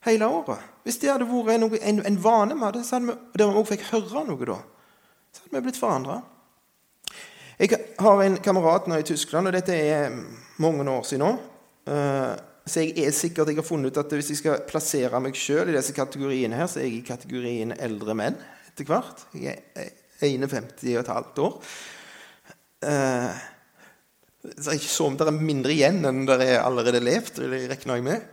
Hele 0.06 0.28
året. 0.28 0.60
Hvis 0.84 0.98
det 0.98 1.12
hadde 1.12 1.28
vært 1.30 1.56
en, 1.56 1.68
en, 1.76 2.06
en, 2.06 2.24
vane 2.24 2.56
med 2.56 2.74
det, 2.74 2.86
så 2.86 2.96
hadde 2.96 3.12
vi, 3.12 3.18
der 3.38 3.52
vi 3.52 3.60
også 3.60 3.74
fikk 3.74 3.84
høre 3.92 4.24
noe 4.26 4.48
da, 4.50 4.58
så 5.32 5.44
hadde 5.44 5.58
vi 5.60 5.66
blitt 5.68 5.78
forandra. 5.78 6.22
Jeg 7.62 7.78
har 8.02 8.24
en 8.24 8.40
kamerat 8.42 8.88
nå 8.90 8.98
i 8.98 9.04
Tyskland, 9.06 9.46
og 9.46 9.54
dette 9.54 9.76
er 9.78 10.16
mange 10.64 10.82
år 10.90 11.04
siden 11.06 11.22
nå. 11.22 11.28
Eh, 11.94 12.32
så 12.66 12.82
jeg 12.82 13.06
er 13.06 13.14
sikkert 13.14 13.52
jeg 13.52 13.60
har 13.60 13.68
funnet 13.68 13.94
ut 13.94 14.00
at 14.02 14.16
hvis 14.18 14.32
jeg 14.34 14.40
skal 14.40 14.64
plassere 14.66 15.20
meg 15.22 15.38
sjøl 15.38 15.70
i 15.70 15.76
disse 15.76 15.94
kategoriene, 15.94 16.58
her, 16.58 16.66
så 16.66 16.82
er 16.82 16.88
jeg 16.88 17.04
i 17.04 17.06
kategorien 17.06 17.76
eldre 17.78 18.16
menn 18.18 18.40
etter 18.72 18.90
hvert. 18.90 19.28
Jeg 19.38 19.62
er 19.78 19.92
51,5 20.26 20.98
år. 20.98 21.06
et 21.06 21.12
så 21.38 21.46
år. 21.46 21.54
Så 24.58 24.74
jeg 24.74 24.82
så 24.90 25.06
om 25.12 25.18
det 25.20 25.30
er 25.30 25.38
mindre 25.38 25.76
igjen 25.76 26.02
enn 26.10 26.26
det 26.26 26.40
er 26.42 26.64
allerede 26.66 27.04
levd. 27.04 27.44
Regner 27.46 28.00
jeg 28.00 28.08
med. 28.10 28.30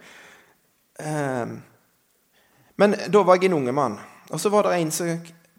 Eh, 1.05 1.59
men 2.81 2.97
da 3.13 3.29
var 3.29 3.37
jeg 3.37 3.53
en 3.53 3.61
unge 3.61 3.77
mann. 3.77 4.01
Og 4.33 4.41
så 4.41 4.49
var 4.49 4.71
det 4.71 4.79
en 4.79 4.95
som 4.95 5.13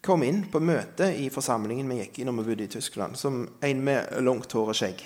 kom 0.05 0.23
inn 0.23 0.43
på 0.51 0.61
møte 0.63 1.09
i 1.15 1.29
forsamlingen 1.33 1.89
vi 1.91 2.01
gikk 2.03 2.19
i 2.19 2.27
når 2.27 2.37
vi 2.39 2.51
bodde 2.51 2.67
i 2.67 2.71
Tyskland, 2.71 3.17
som 3.19 3.41
en 3.61 3.83
med 3.83 4.21
langt 4.23 4.51
hår 4.55 4.73
og 4.73 4.77
skjegg. 4.77 5.03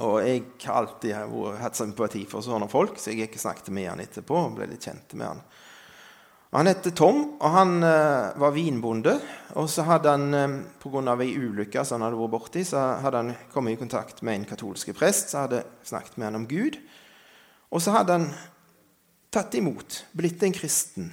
Og 0.00 0.20
jeg 0.24 0.44
har 0.64 0.78
alltid 0.80 1.16
hatt 1.60 1.76
sympati 1.76 2.22
for 2.28 2.44
sånne 2.44 2.70
folk, 2.72 2.96
så 2.96 3.12
jeg 3.12 3.26
gikk 3.26 3.36
og 3.36 3.42
snakket 3.42 3.72
med 3.76 3.90
han 3.90 4.00
etterpå. 4.00 4.36
og 4.46 4.56
ble 4.56 4.70
litt 4.70 4.86
kjent 4.86 5.12
med 5.14 5.26
Han 5.28 5.42
Han 6.52 6.66
het 6.66 6.88
Tom, 6.96 7.36
og 7.38 7.50
han 7.50 7.76
uh, 7.84 8.34
var 8.34 8.50
vinbonde. 8.50 9.20
Og 9.54 9.68
så 9.70 9.84
hadde 9.86 10.10
han, 10.10 10.34
um, 10.34 10.56
pga. 10.82 11.14
ei 11.20 11.36
ulykke 11.36 11.84
som 11.84 12.00
han 12.00 12.08
hadde 12.08 12.18
vært 12.18 12.30
borti, 12.32 12.64
så 12.64 12.98
hadde 13.04 13.16
han 13.16 13.34
kommet 13.52 13.74
i 13.74 13.76
kontakt 13.76 14.22
med 14.22 14.34
en 14.34 14.44
katolsk 14.44 14.90
prest 14.96 15.30
som 15.30 15.44
hadde 15.44 15.62
snakket 15.84 16.16
med 16.16 16.26
han 16.26 16.40
om 16.40 16.48
Gud. 16.48 16.80
Og 17.70 17.80
så 17.82 17.92
hadde 17.92 18.12
han 18.12 18.32
tatt 19.30 19.54
imot, 19.54 20.06
blitt 20.12 20.42
en 20.42 20.52
kristen. 20.52 21.12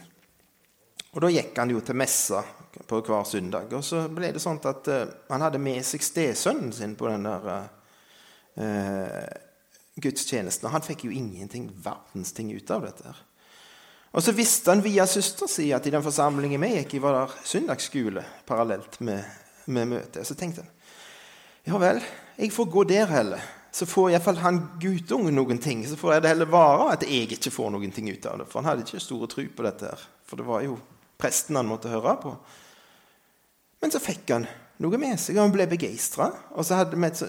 Og 1.14 1.22
da 1.22 1.30
gikk 1.30 1.58
han 1.58 1.70
jo 1.70 1.82
til 1.82 1.98
messa 1.98 2.42
på 2.88 3.02
hver 3.02 3.26
søndag. 3.28 3.74
Og 3.74 3.84
så 3.86 4.04
ble 4.14 4.32
det 4.36 4.44
sånn 4.44 4.60
at 4.70 4.90
uh, 4.92 5.04
han 5.32 5.46
hadde 5.46 5.62
med 5.62 5.86
seg 5.88 6.06
stesønnen 6.06 6.74
sin 6.76 6.96
på 7.00 7.10
den 7.10 7.26
der 7.28 7.48
uh, 8.60 9.24
gudstjenesten. 9.98 10.70
Og 10.70 10.76
han 10.76 10.86
fikk 10.86 11.08
jo 11.08 11.16
ingenting, 11.16 11.70
verdens 11.84 12.36
ting 12.38 12.54
ut 12.54 12.72
av 12.74 12.86
dette. 12.88 13.16
Og 14.16 14.24
så 14.24 14.34
visste 14.34 14.72
han 14.72 14.86
via 14.86 15.06
søster 15.10 15.50
si 15.52 15.68
at 15.76 15.86
i 15.86 15.94
den 15.94 16.06
forsamlingen 16.06 16.62
vi 16.64 16.74
gikk 16.78 16.98
i, 16.98 17.04
var 17.04 17.20
der 17.20 17.36
søndagsskole 17.46 18.24
parallelt 18.48 19.00
med, 19.06 19.24
med 19.66 19.94
møtet. 19.98 20.26
Så 20.28 20.38
tenkte 20.38 20.64
han 20.64 20.74
ja 21.68 21.76
vel, 21.82 21.98
jeg 22.40 22.54
får 22.56 22.68
gå 22.72 22.84
der 22.88 23.10
heller. 23.12 23.42
Så 23.76 23.86
får 23.86 24.14
iallfall 24.14 24.38
han 24.40 24.62
guttungen 24.80 25.36
noen 25.36 25.60
ting. 25.60 25.82
Så 25.84 25.98
får 26.00 26.14
jeg 26.14 26.24
det 26.24 26.30
heller 26.32 26.48
være 26.50 26.86
at 26.94 27.04
jeg 27.04 27.28
ikke 27.36 27.52
får 27.52 27.74
noen 27.74 27.92
ting 27.92 28.08
ut 28.08 28.26
av 28.30 28.40
det. 28.40 28.46
For 28.48 28.62
han 28.62 28.70
hadde 28.72 28.86
ikke 28.86 29.02
store 29.04 29.28
tro 29.28 29.44
på 29.52 29.66
dette. 29.66 29.92
her. 29.92 30.06
For 30.26 30.40
det 30.40 30.48
var 30.48 30.64
jo 30.64 30.78
presten 31.20 31.60
han 31.60 31.68
måtte 31.68 31.92
høre 31.92 32.16
på. 32.24 32.32
Men 33.82 33.94
så 33.94 34.02
fikk 34.02 34.34
han 34.34 34.48
noe 34.84 35.00
med 35.02 35.20
seg. 35.22 35.40
Han 35.42 35.54
ble 35.54 35.68
begeistra. 35.70 36.32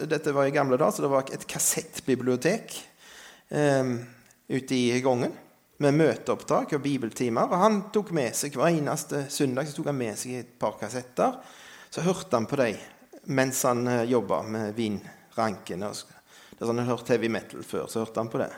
Dette 0.08 0.34
var 0.36 0.48
i 0.48 0.54
gamle 0.54 0.78
dager, 0.80 0.96
så 0.96 1.04
det 1.04 1.12
var 1.12 1.32
et 1.32 1.46
kassettbibliotek 1.48 2.76
um, 3.52 3.98
ute 4.48 4.76
i 4.76 5.00
gangen 5.04 5.34
med 5.78 5.94
møteopptak 5.94 6.74
og 6.74 6.84
bibeltimer. 6.84 7.48
Og 7.48 7.62
han 7.62 7.80
tok 7.94 8.12
med 8.16 8.36
seg 8.36 8.56
hver 8.58 8.72
eneste 8.72 9.26
søndag 9.32 9.68
så 9.68 9.78
tok 9.78 9.90
han 9.92 10.00
med 10.00 10.18
seg 10.18 10.40
et 10.40 10.54
par 10.60 10.78
kassetter. 10.80 11.38
Så 11.88 12.04
hørte 12.04 12.34
han 12.36 12.48
på 12.50 12.58
dem 12.60 12.78
mens 13.28 13.60
han 13.68 13.84
eh, 13.88 14.06
jobba 14.08 14.40
med 14.48 14.72
vinrankene. 14.76 15.90
Det 15.92 16.64
er 16.64 16.70
sånn 16.70 16.80
Han 16.80 16.88
hørte 16.88 17.12
heavy 17.12 17.28
metal 17.28 17.62
før, 17.62 17.86
så 17.86 18.02
hørte 18.02 18.22
han 18.22 18.30
på 18.32 18.40
det. 18.40 18.50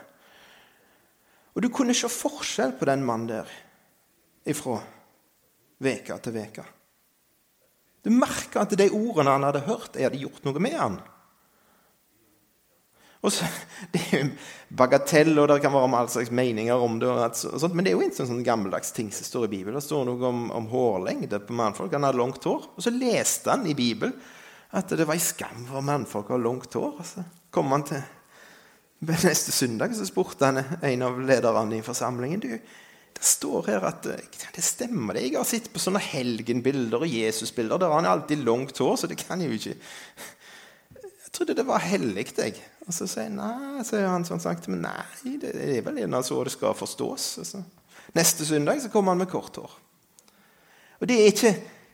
Og 1.51 1.63
du 1.63 1.67
kunne 1.73 1.95
se 1.97 2.07
forskjell 2.07 2.77
på 2.79 2.87
den 2.87 3.03
mannen 3.03 3.27
der 3.33 3.51
ifra 4.47 4.77
veka 5.83 6.17
til 6.23 6.37
veka. 6.37 6.63
Du 8.01 8.09
merka 8.13 8.63
at 8.63 8.73
de 8.77 8.89
ordene 8.89 9.35
han 9.35 9.45
hadde 9.45 9.65
hørt, 9.67 9.97
hadde 9.97 10.21
gjort 10.21 10.45
noe 10.47 10.61
med 10.63 10.77
han. 10.77 11.01
Og 13.21 13.33
så, 13.33 13.45
Det 13.93 14.01
er 14.09 14.23
jo 14.23 14.29
bagatell, 14.77 15.33
og 15.37 15.49
det 15.51 15.59
kan 15.61 15.73
være 15.73 15.89
om 15.89 15.97
all 15.97 16.09
slags 16.09 16.31
meninger 16.33 16.85
om 16.85 16.97
det. 17.01 17.11
Sånt, 17.37 17.75
men 17.75 17.85
det 17.85 17.91
er 17.91 17.99
jo 17.99 18.05
en 18.05 18.15
sånn 18.15 18.45
gammeldags 18.45 18.93
ting 18.95 19.11
som 19.13 19.27
står 19.27 19.49
i 19.49 19.51
Bibelen. 19.57 19.77
Det 19.77 19.85
står 19.85 20.07
noe 20.07 20.29
om, 20.29 20.45
om 20.55 20.69
hårlengde 20.71 21.41
på 21.45 21.57
mannfolk. 21.57 21.93
Han 21.97 22.07
hadde 22.07 22.21
langt 22.21 22.47
hår. 22.47 22.71
Og 22.75 22.85
så 22.85 22.93
leste 22.95 23.53
han 23.53 23.67
i 23.69 23.77
Bibelen 23.77 24.15
at 24.71 24.93
det 24.95 25.03
var 25.03 25.17
en 25.17 25.23
skam 25.23 25.65
for 25.67 25.83
mannfolk 25.83 26.31
å 26.31 26.37
ha 26.37 26.41
langt 26.41 26.79
hår. 26.79 26.95
Og 26.95 27.07
så 27.07 27.25
kom 27.53 27.73
han 27.75 27.85
til 27.89 28.01
neste 29.11 29.51
søndag 29.51 29.95
så 29.97 30.05
spurte 30.07 30.47
han 30.47 30.61
en 30.61 31.05
av 31.05 31.19
lederne 31.25 31.79
i 31.79 31.85
forsamlingen 31.85 32.41
du, 32.41 32.51
det 33.21 33.27
står 33.29 33.67
her 33.69 33.83
at 33.85 34.07
eh, 34.09 34.37
det 34.55 34.63
stemmer. 34.65 35.13
det. 35.13 35.27
Jeg 35.27 35.37
har 35.37 35.45
sett 35.45 35.67
på 35.69 35.79
sånne 35.79 35.99
helgenbilder 36.01 37.03
og 37.05 37.11
Jesusbilder. 37.11 37.77
Der 37.77 37.91
har 37.91 37.99
han 37.99 38.09
alltid 38.09 38.41
langt 38.41 38.79
hår, 38.81 38.95
så 38.97 39.09
det 39.09 39.19
kan 39.19 39.41
jo 39.41 39.51
ikke 39.53 39.75
Jeg 39.75 41.33
trodde 41.37 41.55
det 41.55 41.67
var 41.67 41.85
hellig, 41.85 42.25
jeg. 42.35 42.55
Og 42.87 42.95
så 42.97 43.05
sier, 43.07 43.29
nei, 43.29 43.83
sier 43.85 44.09
han 44.09 44.25
sånn 44.25 44.41
sagt, 44.41 44.65
men 44.67 44.81
nei, 44.83 45.37
det 45.39 45.53
er 45.53 45.83
vel 45.85 46.01
en 46.01 46.17
så 46.25 46.41
det 46.43 46.51
skal 46.55 46.73
forstås. 46.75 47.27
Altså. 47.43 47.61
Neste 48.17 48.47
søndag 48.49 48.81
så 48.81 48.89
kommer 48.89 49.13
han 49.13 49.21
med 49.21 49.29
kort 49.29 49.55
hår. 49.61 49.75
Og 50.99 51.07
det 51.07 51.19
er 51.21 51.29
ikke, 51.29 51.51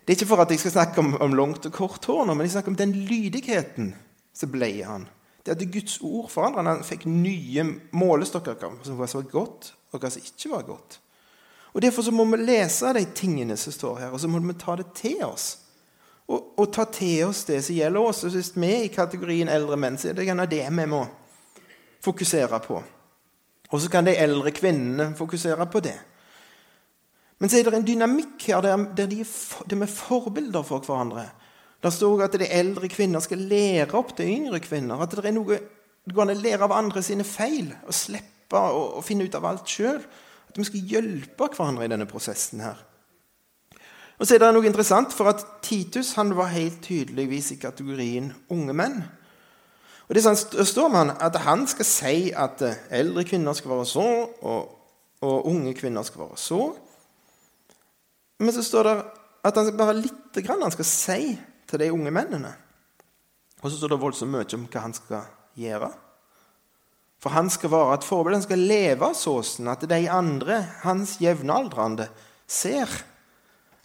det 0.08 0.14
er 0.14 0.18
ikke 0.18 0.30
for 0.32 0.42
at 0.42 0.54
jeg 0.56 0.64
skal 0.64 0.78
snakke 0.78 1.04
om, 1.04 1.12
om 1.22 1.36
langt 1.36 1.68
og 1.68 1.76
kort 1.76 2.08
hår, 2.08 2.24
nå, 2.24 2.34
men 2.34 2.48
jeg 2.48 2.56
snakker 2.56 2.72
om 2.72 2.80
den 2.80 2.96
lydigheten 3.12 3.92
som 4.34 4.54
ble 4.56 4.72
han. 4.88 5.10
Det 5.44 5.58
at 5.58 5.68
Guds 5.76 6.00
ord 6.02 6.32
forandret 6.32 6.64
han. 6.64 6.80
Han 6.80 6.88
fikk 6.88 7.04
nye 7.12 7.68
målestokker 7.92 8.64
som 8.88 8.98
var 8.98 9.12
så 9.12 9.22
godt, 9.28 9.74
og 9.92 10.00
hva 10.00 10.12
som 10.12 10.24
ikke 10.24 10.56
var 10.56 10.66
godt. 10.72 11.02
Og 11.78 11.82
Derfor 11.82 12.02
så 12.02 12.12
må 12.12 12.24
vi 12.26 12.40
lese 12.42 12.90
de 12.98 13.04
tingene 13.14 13.54
som 13.54 13.74
står 13.74 14.00
her, 14.02 14.10
og 14.10 14.18
så 14.20 14.28
må 14.28 14.40
vi 14.42 14.56
ta 14.58 14.74
det 14.80 14.88
til 14.98 15.20
oss. 15.28 15.60
Og, 16.26 16.56
og 16.58 16.72
ta 16.74 16.88
til 16.90 17.28
oss 17.28 17.44
det 17.46 17.60
som 17.68 17.78
gjelder 17.78 18.02
oss. 18.02 18.24
Og 18.26 18.34
Hvis 18.34 18.56
vi 18.58 18.72
er 18.72 18.88
i 18.88 18.90
kategorien 18.90 19.52
eldre 19.54 19.78
menn, 19.78 20.00
så 20.02 20.10
er 20.10 20.18
det 20.18 20.26
gjerne 20.26 20.48
det 20.50 20.64
vi 20.66 20.88
må 20.90 21.04
fokusere 22.02 22.60
på. 22.66 22.82
Og 23.70 23.84
så 23.84 23.94
kan 23.94 24.10
de 24.10 24.18
eldre 24.18 24.52
kvinnene 24.58 25.12
fokusere 25.20 25.70
på 25.70 25.86
det. 25.86 25.94
Men 27.38 27.54
så 27.54 27.60
er 27.60 27.70
det 27.70 27.78
en 27.78 27.86
dynamikk 27.86 28.50
her 28.50 28.66
der, 28.66 28.90
der 28.98 29.14
de, 29.14 29.22
de 29.70 29.82
er 29.86 29.96
forbilder 30.00 30.66
for 30.66 30.82
hverandre. 30.82 31.30
Det 31.84 31.94
står 31.94 32.26
at 32.26 32.42
de 32.42 32.50
eldre 32.58 32.90
kvinner 32.90 33.22
skal 33.22 33.46
lære 33.46 33.94
opp 33.94 34.16
til 34.18 34.34
yngre 34.34 34.66
kvinner. 34.66 34.98
At 34.98 35.14
det 35.14 35.30
er 35.30 35.38
noe 35.38 35.62
det 36.08 36.16
går 36.16 36.24
an 36.26 36.34
å 36.34 36.42
lære 36.42 36.66
av 36.66 36.74
andre 36.74 37.02
sine 37.04 37.26
feil 37.28 37.70
og 37.84 37.94
slippe 37.94 38.58
å, 38.58 38.98
å 38.98 39.02
finne 39.06 39.28
ut 39.28 39.36
av 39.38 39.46
alt 39.46 39.70
sjøl. 39.70 40.00
At 40.50 40.58
vi 40.58 40.66
skal 40.68 40.94
hjelpe 40.94 41.50
hverandre 41.54 41.86
i 41.86 41.92
denne 41.92 42.08
prosessen 42.10 42.64
her. 42.64 42.80
Og 44.18 44.26
så 44.26 44.36
er 44.36 44.42
det 44.42 44.50
noe 44.56 44.66
interessant, 44.66 45.14
for 45.14 45.30
at 45.30 45.44
Titus 45.66 46.16
han 46.18 46.34
var 46.38 46.50
helt 46.50 46.80
tydeligvis 46.86 47.52
i 47.54 47.60
kategorien 47.62 48.32
unge 48.54 48.74
menn. 48.74 48.98
Og 50.08 50.16
det 50.16 50.24
står 50.24 50.90
man 50.90 51.12
at 51.20 51.36
han 51.44 51.68
skal 51.68 51.86
si 51.86 52.16
at 52.32 52.64
eh, 52.64 52.80
eldre 52.96 53.26
kvinner 53.28 53.54
skal 53.54 53.76
være 53.76 53.86
så, 53.86 54.08
og, 54.42 54.72
og 55.22 55.50
unge 55.52 55.74
kvinner 55.78 56.06
skal 56.08 56.24
være 56.24 56.40
så. 56.42 56.62
Men 58.40 58.54
så 58.56 58.64
står 58.64 58.88
det 58.88 58.96
at 59.48 59.60
han 59.60 59.78
bare 59.78 60.00
lite 60.00 60.42
grann 60.46 60.64
han 60.64 60.74
skal 60.74 60.88
si 60.88 61.38
til 61.68 61.80
de 61.80 61.92
unge 61.94 62.12
mennene. 62.12 62.54
Og 63.62 63.72
så 63.72 63.78
står 63.78 63.94
det 63.94 64.02
voldsomt 64.02 64.32
mye 64.32 64.48
om 64.56 64.68
hva 64.72 64.86
han 64.86 64.96
skal 64.96 65.30
gjøre. 65.58 65.92
For 67.24 67.34
han 67.34 67.50
skal 67.50 67.72
være 67.74 67.98
et 67.98 68.06
forbilde. 68.06 68.38
Han 68.38 68.46
skal 68.46 68.66
leve 68.70 69.12
sånn 69.18 69.72
at 69.72 69.86
de 69.90 70.02
andre, 70.14 70.62
hans 70.84 71.18
jevnaldrende, 71.24 72.10
ser 72.48 72.92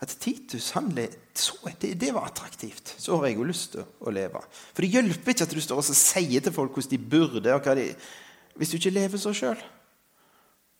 at 0.02 0.16
Titus 0.18 0.72
han 0.74 0.90
så, 1.34 1.54
det, 1.80 1.94
det, 1.94 2.10
var 2.12 2.26
attraktivt. 2.26 2.94
Så 2.98 3.16
har 3.16 3.28
jeg 3.30 3.38
jo 3.38 3.46
lyst 3.46 3.76
til 3.76 3.86
å 4.02 4.12
leve. 4.12 4.42
For 4.74 4.84
det 4.84 4.90
hjelper 4.92 5.32
ikke 5.32 5.46
at 5.46 5.54
du 5.54 5.62
står 5.62 5.80
og 5.80 5.86
sier 5.86 6.42
til 6.42 6.54
folk 6.54 6.74
hvordan 6.74 6.90
de 6.90 6.98
burde, 7.14 7.54
og 7.54 7.62
hva 7.62 7.76
de, 7.78 7.86
hvis 8.58 8.72
du 8.72 8.76
ikke 8.76 8.92
lever 8.92 9.22
så 9.22 9.32
sjøl. 9.36 9.62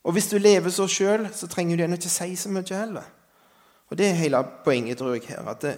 Og 0.03 0.17
hvis 0.17 0.29
du 0.33 0.37
lever 0.43 0.75
så 0.75 0.89
sjøl, 0.91 1.29
så 1.33 1.49
trenger 1.49 1.79
du 1.79 1.87
ikke 1.87 2.11
si 2.11 2.35
så 2.37 2.51
mye 2.51 2.67
heller. 2.75 3.07
Og 3.93 3.99
Det 3.99 4.09
er 4.09 4.19
hele 4.19 4.43
poenget, 4.65 4.99
tror 4.99 5.15
jeg, 5.15 5.29
her. 5.29 5.49
at 5.49 5.63
det, 5.63 5.77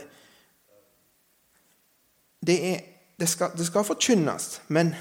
det, 2.47 2.59
er, 2.73 2.81
det 3.21 3.29
skal, 3.29 3.53
skal 3.65 3.85
forkynnes, 3.85 4.63
men 4.69 4.95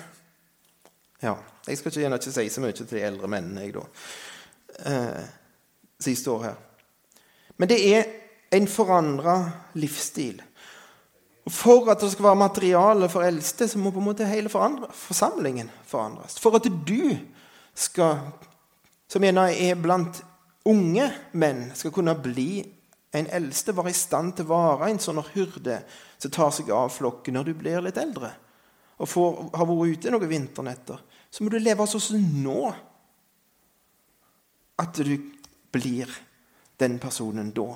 ja, 1.24 1.38
Jeg 1.68 1.77
skal 1.77 1.92
ikke, 1.92 2.15
ikke 2.15 2.32
si 2.36 2.50
så 2.51 2.62
mye 2.62 2.75
til 2.75 2.88
de 2.89 3.03
eldre 3.08 3.30
mennene 3.32 3.63
jeg 3.63 3.75
da, 3.77 3.84
eh, 4.92 5.27
som 6.03 6.15
står 6.20 6.42
her. 6.44 6.58
Men 7.58 7.70
det 7.72 7.77
er 7.88 8.10
en 8.51 8.68
forandra 8.68 9.38
livsstil. 9.80 10.42
For 11.48 11.88
at 11.92 12.03
det 12.03 12.12
skal 12.12 12.27
være 12.27 12.42
materiale 12.42 13.10
for 13.12 13.24
eldste, 13.24 13.68
så 13.68 13.80
må 13.80 13.92
på 13.92 14.03
en 14.03 14.10
måte 14.10 14.27
hele 14.27 14.51
forsamlingen 14.51 15.72
forandres. 15.88 16.38
For 16.39 16.56
at 16.56 16.68
du 16.68 17.15
skal, 17.75 18.20
som 19.08 19.24
gjerne 19.24 19.50
er 19.51 19.80
blant 19.80 20.22
unge 20.68 21.10
menn 21.32 21.70
skal 21.75 21.92
kunne 21.96 22.15
bli 22.20 22.63
en 23.13 23.27
eldste, 23.32 23.75
være 23.75 23.92
i 23.92 23.98
stand 23.98 24.36
til 24.38 24.48
å 24.48 24.56
være 24.56 24.92
en 24.92 25.03
sånn 25.03 25.24
hyrde 25.34 25.82
som 26.18 26.32
tar 26.32 26.51
seg 26.56 26.72
av 26.75 26.92
flokken 26.92 27.36
når 27.38 27.50
du 27.50 27.53
blir 27.60 27.84
litt 27.84 28.00
eldre 28.01 28.32
og 29.01 29.10
får, 29.10 29.39
har 29.58 29.68
vært 29.68 29.98
ute 29.98 30.13
noen 30.13 30.30
vinternetter, 30.32 31.01
så 31.34 31.42
må 31.42 31.50
du 31.50 31.58
leve 31.58 31.86
sånn 31.90 32.28
nå. 32.44 32.68
At 34.82 35.00
du 35.02 35.16
blir 35.74 36.10
den 36.82 37.00
personen 37.02 37.50
da. 37.56 37.72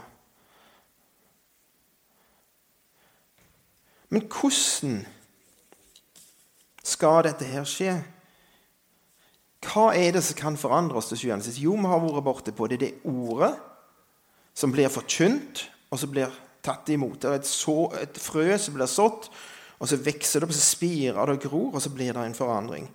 Men 4.13 4.27
hvordan 4.29 5.01
skal 6.85 7.25
dette 7.25 7.49
her 7.49 7.65
skje? 7.67 7.95
Hva 9.67 9.89
er 9.97 10.13
det 10.15 10.23
som 10.23 10.37
kan 10.37 10.59
forandre 10.59 11.01
oss 11.01 11.09
til 11.09 11.19
sjuende? 11.25 11.51
Jo, 11.57 11.73
vi 11.75 11.89
har 11.89 12.03
vært 12.03 12.27
borte 12.27 12.53
på 12.55 12.69
det. 12.69 12.79
Det 12.79 12.91
er 12.93 13.09
ordet 13.09 13.55
som 14.57 14.71
blir 14.73 14.89
forkynt, 14.89 15.65
og 15.91 15.99
som 16.01 16.13
blir 16.13 16.31
tatt 16.65 16.89
imot. 16.93 17.19
Det 17.21 17.29
er 17.29 17.41
et, 17.41 17.49
så, 17.49 17.89
et 17.99 18.21
frø 18.21 18.47
som 18.61 18.77
blir 18.77 18.89
sådd, 18.89 19.27
og 19.77 19.89
så 19.89 19.99
vokser 20.01 20.41
det 20.41 20.47
opp, 20.47 20.55
så 20.55 20.63
spirer 20.63 21.19
det 21.29 21.35
og 21.37 21.43
gror, 21.43 21.67
og 21.75 21.83
så 21.83 21.91
blir 21.93 22.15
det 22.15 22.23
en 22.23 22.37
forandring. 22.37 22.87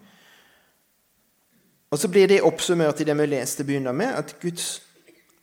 Og 1.92 1.98
så 1.98 2.08
blir 2.08 2.28
det 2.28 2.40
oppsummert 2.42 3.00
i 3.00 3.04
det 3.04 3.14
vi 3.18 3.26
leste 3.28 3.64
begynner 3.68 3.92
med, 3.92 4.14
at 4.16 4.38
Guds 4.40 4.80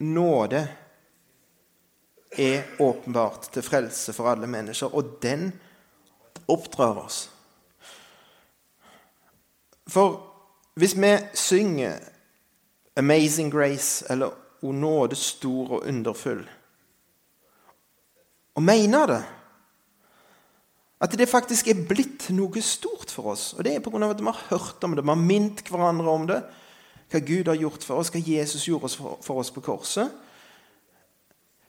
nåde 0.01 0.63
er 2.31 2.63
åpenbart 2.81 3.51
til 3.53 3.65
frelse 3.65 4.13
for 4.17 4.31
alle 4.31 4.49
mennesker, 4.49 4.95
og 4.95 5.19
den 5.21 5.51
oppdrar 6.49 7.03
oss. 7.03 7.29
For 9.87 10.25
hvis 10.73 10.95
vi 10.97 11.17
synger 11.33 11.99
'Amazing 12.97 13.53
Grace' 13.53 14.11
eller 14.11 14.29
'O 14.61 14.71
nåde 14.71 15.15
stor 15.15 15.71
og 15.71 15.85
underfull' 15.85 16.49
og 18.55 18.63
mener 18.63 19.05
det 19.05 19.23
At 20.99 21.13
det 21.15 21.29
faktisk 21.31 21.69
er 21.71 21.85
blitt 21.87 22.27
noe 22.35 22.61
stort 22.65 23.11
for 23.13 23.31
oss. 23.33 23.53
Og 23.55 23.63
det 23.63 23.75
er 23.75 23.83
pga. 23.83 24.09
at 24.09 24.19
vi 24.19 24.25
har 24.25 24.45
hørt 24.49 24.83
om 24.83 24.95
det, 24.95 25.03
vi 25.03 25.13
har 25.13 25.15
minnet 25.21 25.69
hverandre 25.69 26.09
om 26.09 26.25
det. 26.27 26.41
Hva 27.09 27.19
Gud 27.19 27.47
har 27.47 27.55
gjort 27.55 27.83
for 27.83 27.99
oss, 27.99 28.11
hva 28.11 28.19
Jesus 28.19 28.67
gjorde 28.67 28.89
for 29.23 29.39
oss 29.39 29.51
på 29.51 29.61
korset. 29.61 30.11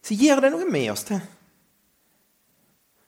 Så 0.03 0.15
gir 0.15 0.41
det 0.41 0.51
noe 0.51 0.67
med 0.69 0.91
oss 0.93 1.05
til. 1.05 1.21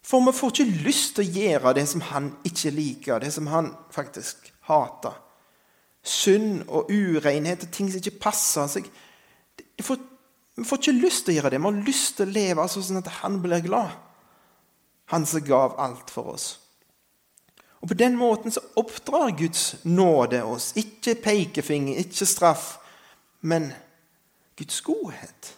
For 0.02 0.22
vi 0.24 0.32
får 0.34 0.54
ikke 0.54 0.84
lyst 0.86 1.16
til 1.16 1.26
å 1.26 1.42
gjøre 1.42 1.74
det 1.74 1.88
som 1.88 2.00
han 2.12 2.32
ikke 2.44 2.70
liker, 2.70 3.20
det 3.20 3.32
som 3.32 3.46
han 3.50 3.74
faktisk 3.90 4.52
hater 4.68 5.18
synd 6.02 6.64
og 6.66 6.90
urenhet 6.90 7.62
og 7.62 7.70
ting 7.74 7.90
som 7.90 8.02
ikke 8.02 8.22
passer 8.24 8.70
seg. 8.70 8.88
Vi 9.78 9.84
får 9.86 10.80
ikke 10.80 10.98
lyst 10.98 11.26
til 11.26 11.34
å 11.34 11.36
gjøre 11.38 11.52
det. 11.54 11.60
Vi 11.62 11.70
har 11.70 11.84
lyst 11.86 12.16
til 12.18 12.28
å 12.28 12.34
leve 12.34 12.66
sånn 12.70 13.00
at 13.00 13.12
han 13.20 13.38
blir 13.42 13.62
glad. 13.64 13.94
Han 15.12 15.26
som 15.28 15.44
gav 15.44 15.74
alt 15.80 16.10
for 16.10 16.32
oss. 16.32 16.46
Og 17.82 17.88
På 17.88 17.94
den 17.94 18.16
måten 18.16 18.52
så 18.54 18.62
oppdrar 18.80 19.34
Guds 19.36 19.76
nåde 19.84 20.42
oss. 20.42 20.72
Ikke 20.76 21.14
pekefinger, 21.14 21.98
ikke 21.98 22.26
straff, 22.26 22.76
men 23.40 23.72
Guds 24.56 24.80
godhet 24.80 25.56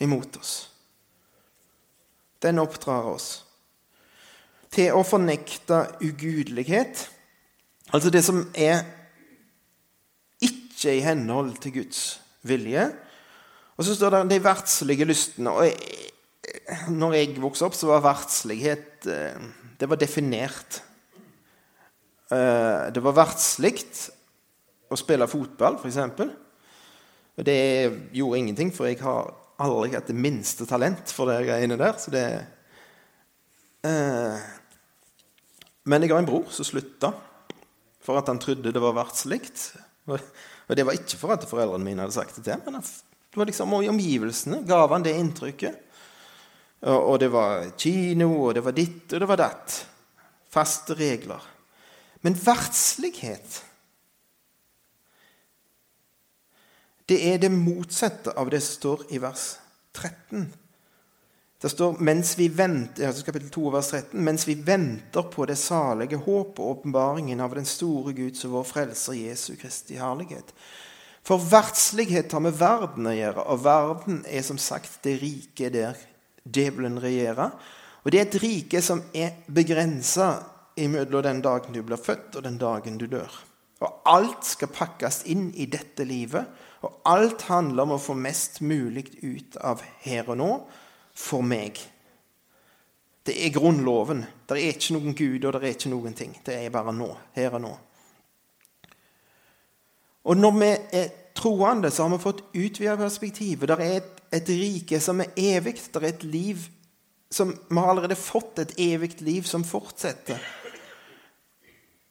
imot 0.00 0.36
oss. 0.36 0.70
Den 2.42 2.62
oppdrar 2.62 3.10
oss 3.10 3.44
til 4.74 4.96
å 4.96 5.04
fornekte 5.06 5.82
ugudelighet. 6.00 7.04
Altså 7.92 8.10
det 8.10 8.24
som 8.24 8.40
er 8.54 8.86
ikke 10.42 10.96
i 10.96 11.04
henhold 11.04 11.58
til 11.62 11.76
Guds 11.82 12.20
vilje. 12.42 12.88
Og 13.76 13.84
så 13.84 13.94
står 13.94 14.16
det 14.16 14.24
de 14.32 14.42
verdslige 14.44 15.08
lystene. 15.08 15.50
og 15.50 15.66
jeg, 15.66 16.10
når 16.88 17.16
jeg 17.18 17.36
vokste 17.42 17.66
opp, 17.68 17.76
så 17.76 17.90
var 17.90 18.04
verdslighet 18.04 19.08
eh, 19.10 19.46
Det 19.78 19.88
var 19.90 20.00
definert. 20.00 20.80
Eh, 22.32 22.90
det 22.94 23.02
var 23.04 23.16
verdslig 23.18 23.76
å 24.88 24.98
spille 24.98 25.28
fotball, 25.28 25.78
f.eks. 25.80 25.98
Og 27.34 27.46
det 27.46 27.58
gjorde 28.14 28.40
ingenting, 28.40 28.70
for 28.72 28.88
jeg 28.88 29.00
har 29.02 29.32
aldri 29.62 29.94
hatt 29.94 30.10
det 30.10 30.18
minste 30.18 30.66
talent 30.68 31.12
for 31.14 31.30
de 31.30 31.40
greiene 31.46 31.78
der. 31.80 31.98
Så 32.00 32.14
det 32.14 32.24
eh, 33.84 34.44
Men 35.84 36.02
jeg 36.02 36.14
har 36.14 36.22
en 36.22 36.28
bror 36.30 36.48
som 36.54 36.66
slutta 36.66 37.12
for 38.04 38.20
at 38.20 38.28
han 38.28 38.40
trodde 38.40 38.72
det 38.72 38.82
var 38.82 38.96
verdslig. 38.96 39.42
Og 40.08 40.76
det 40.76 40.84
var 40.86 40.96
ikke 40.96 41.20
for 41.20 41.34
at 41.34 41.44
foreldrene 41.48 41.84
mine 41.84 42.04
hadde 42.04 42.16
sagt 42.16 42.36
det 42.38 42.46
til 42.46 42.62
men 42.64 42.80
det 42.80 43.40
var 43.40 43.48
liksom 43.48 43.72
omgivelsene 43.74 44.60
gav 44.68 44.92
han 44.92 45.02
det 45.02 45.16
inntrykket. 45.18 45.80
Og, 46.84 47.18
det 47.20 47.30
var 47.32 47.70
kino, 47.80 48.28
og 48.44 48.54
det 48.54 48.64
var 48.64 48.74
ditt, 48.76 49.06
og 49.12 49.22
det 49.22 49.28
var 49.28 49.40
datt. 49.40 49.76
Faste 50.52 50.96
regler. 50.98 51.40
Men 52.24 52.36
verdslighet 52.36 53.62
Det 57.04 57.18
er 57.28 57.38
det 57.38 57.50
motsatte 57.52 58.32
av 58.32 58.48
det 58.48 58.62
som 58.64 58.78
står 58.78 59.02
i 59.12 59.18
vers 59.20 59.42
13. 59.92 60.46
Det 61.60 61.68
står 61.68 62.00
mens 62.04 62.30
vi 62.38 62.46
venter, 62.48 63.12
kapittel 63.26 63.50
2, 63.52 63.64
vers 63.74 63.90
13, 63.92 64.24
mens 64.24 64.46
vi 64.48 64.54
venter 64.64 65.28
på 65.32 65.44
det 65.48 65.58
salige 65.60 66.16
håp 66.24 66.60
og 66.60 66.70
åpenbaringen 66.78 67.40
av 67.44 67.54
den 67.56 67.68
store 67.68 68.12
Guds 68.16 68.44
og 68.48 68.56
vår 68.56 68.66
Frelser 68.70 69.18
Jesu 69.20 69.52
Kristi 69.60 70.00
herlighet. 70.00 70.54
For 71.24 71.40
verdslighet 71.40 72.32
har 72.32 72.44
med 72.44 72.56
verden 72.56 73.08
å 73.08 73.14
gjøre, 73.16 73.46
og 73.52 73.62
verden 73.64 74.22
er 74.28 74.44
som 74.44 74.60
sagt 74.60 74.98
det 75.04 75.18
rike 75.20 75.68
der 75.72 76.00
djevelen 76.44 77.00
regjere. 77.02 77.48
Og 78.04 78.12
det 78.12 78.20
er 78.20 78.28
et 78.28 78.42
rike 78.42 78.82
som 78.84 79.02
er 79.16 79.40
begrensa 79.46 80.28
imellom 80.76 81.24
den 81.24 81.42
dagen 81.44 81.74
du 81.74 81.82
blir 81.86 82.00
født, 82.00 82.36
og 82.36 82.44
den 82.44 82.58
dagen 82.60 82.98
du 83.00 83.06
dør. 83.10 83.32
Og 83.84 84.04
alt 84.08 84.46
skal 84.46 84.72
pakkes 84.72 85.24
inn 85.32 85.48
i 85.60 85.66
dette 85.70 86.06
livet, 86.08 86.44
og 86.84 87.00
alt 87.08 87.46
handler 87.48 87.86
om 87.86 87.96
å 87.96 88.02
få 88.02 88.16
mest 88.18 88.60
mulig 88.60 89.06
ut 89.22 89.56
av 89.64 89.82
her 90.04 90.28
og 90.28 90.38
nå 90.40 90.50
for 91.16 91.44
meg. 91.46 91.80
Det 93.24 93.38
er 93.40 93.54
grunnloven. 93.54 94.20
Det 94.44 94.58
er 94.60 94.74
ikke 94.74 94.98
noen 94.98 95.16
Gud, 95.16 95.44
og 95.44 95.54
det 95.54 95.62
er 95.62 95.76
ikke 95.78 95.92
noen 95.94 96.16
ting. 96.16 96.34
Det 96.44 96.58
er 96.60 96.72
bare 96.72 96.92
nå. 96.92 97.08
Her 97.32 97.56
og 97.56 97.62
nå. 97.64 97.72
Og 100.24 100.36
når 100.36 100.58
vi 100.58 100.68
er 101.00 101.08
troende, 101.36 101.90
så 101.90 102.04
har 102.04 102.12
vi 102.12 102.20
fått 102.20 102.44
utvida 102.52 102.96
perspektivet. 103.00 103.68
Det 103.68 103.78
er 103.80 103.96
et, 103.96 104.13
et, 104.34 104.48
rike 104.48 105.00
som 105.00 105.22
er 105.22 105.32
evig. 105.36 105.76
Det 105.92 106.02
er 106.02 106.10
et 106.10 106.26
liv 106.26 106.66
som 107.34 107.50
Vi 107.50 107.76
har 107.80 107.88
allerede 107.90 108.14
fått 108.14 108.60
et 108.62 108.76
evig 108.78 109.16
liv 109.20 109.42
som 109.42 109.64
fortsetter. 109.66 110.38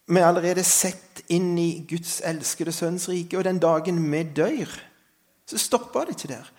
Vi 0.07 0.19
er 0.19 0.27
allerede 0.27 0.65
sett 0.67 1.21
inn 1.31 1.53
i 1.57 1.85
Guds 1.87 2.17
elskede 2.27 2.73
sønns 2.75 3.07
rike, 3.07 3.37
og 3.37 3.45
den 3.47 3.61
dagen 3.63 4.01
vi 4.11 4.23
dør, 4.35 4.67
så 5.47 5.57
stopper 5.57 6.09
det 6.09 6.17
ikke 6.17 6.33
der. 6.33 6.49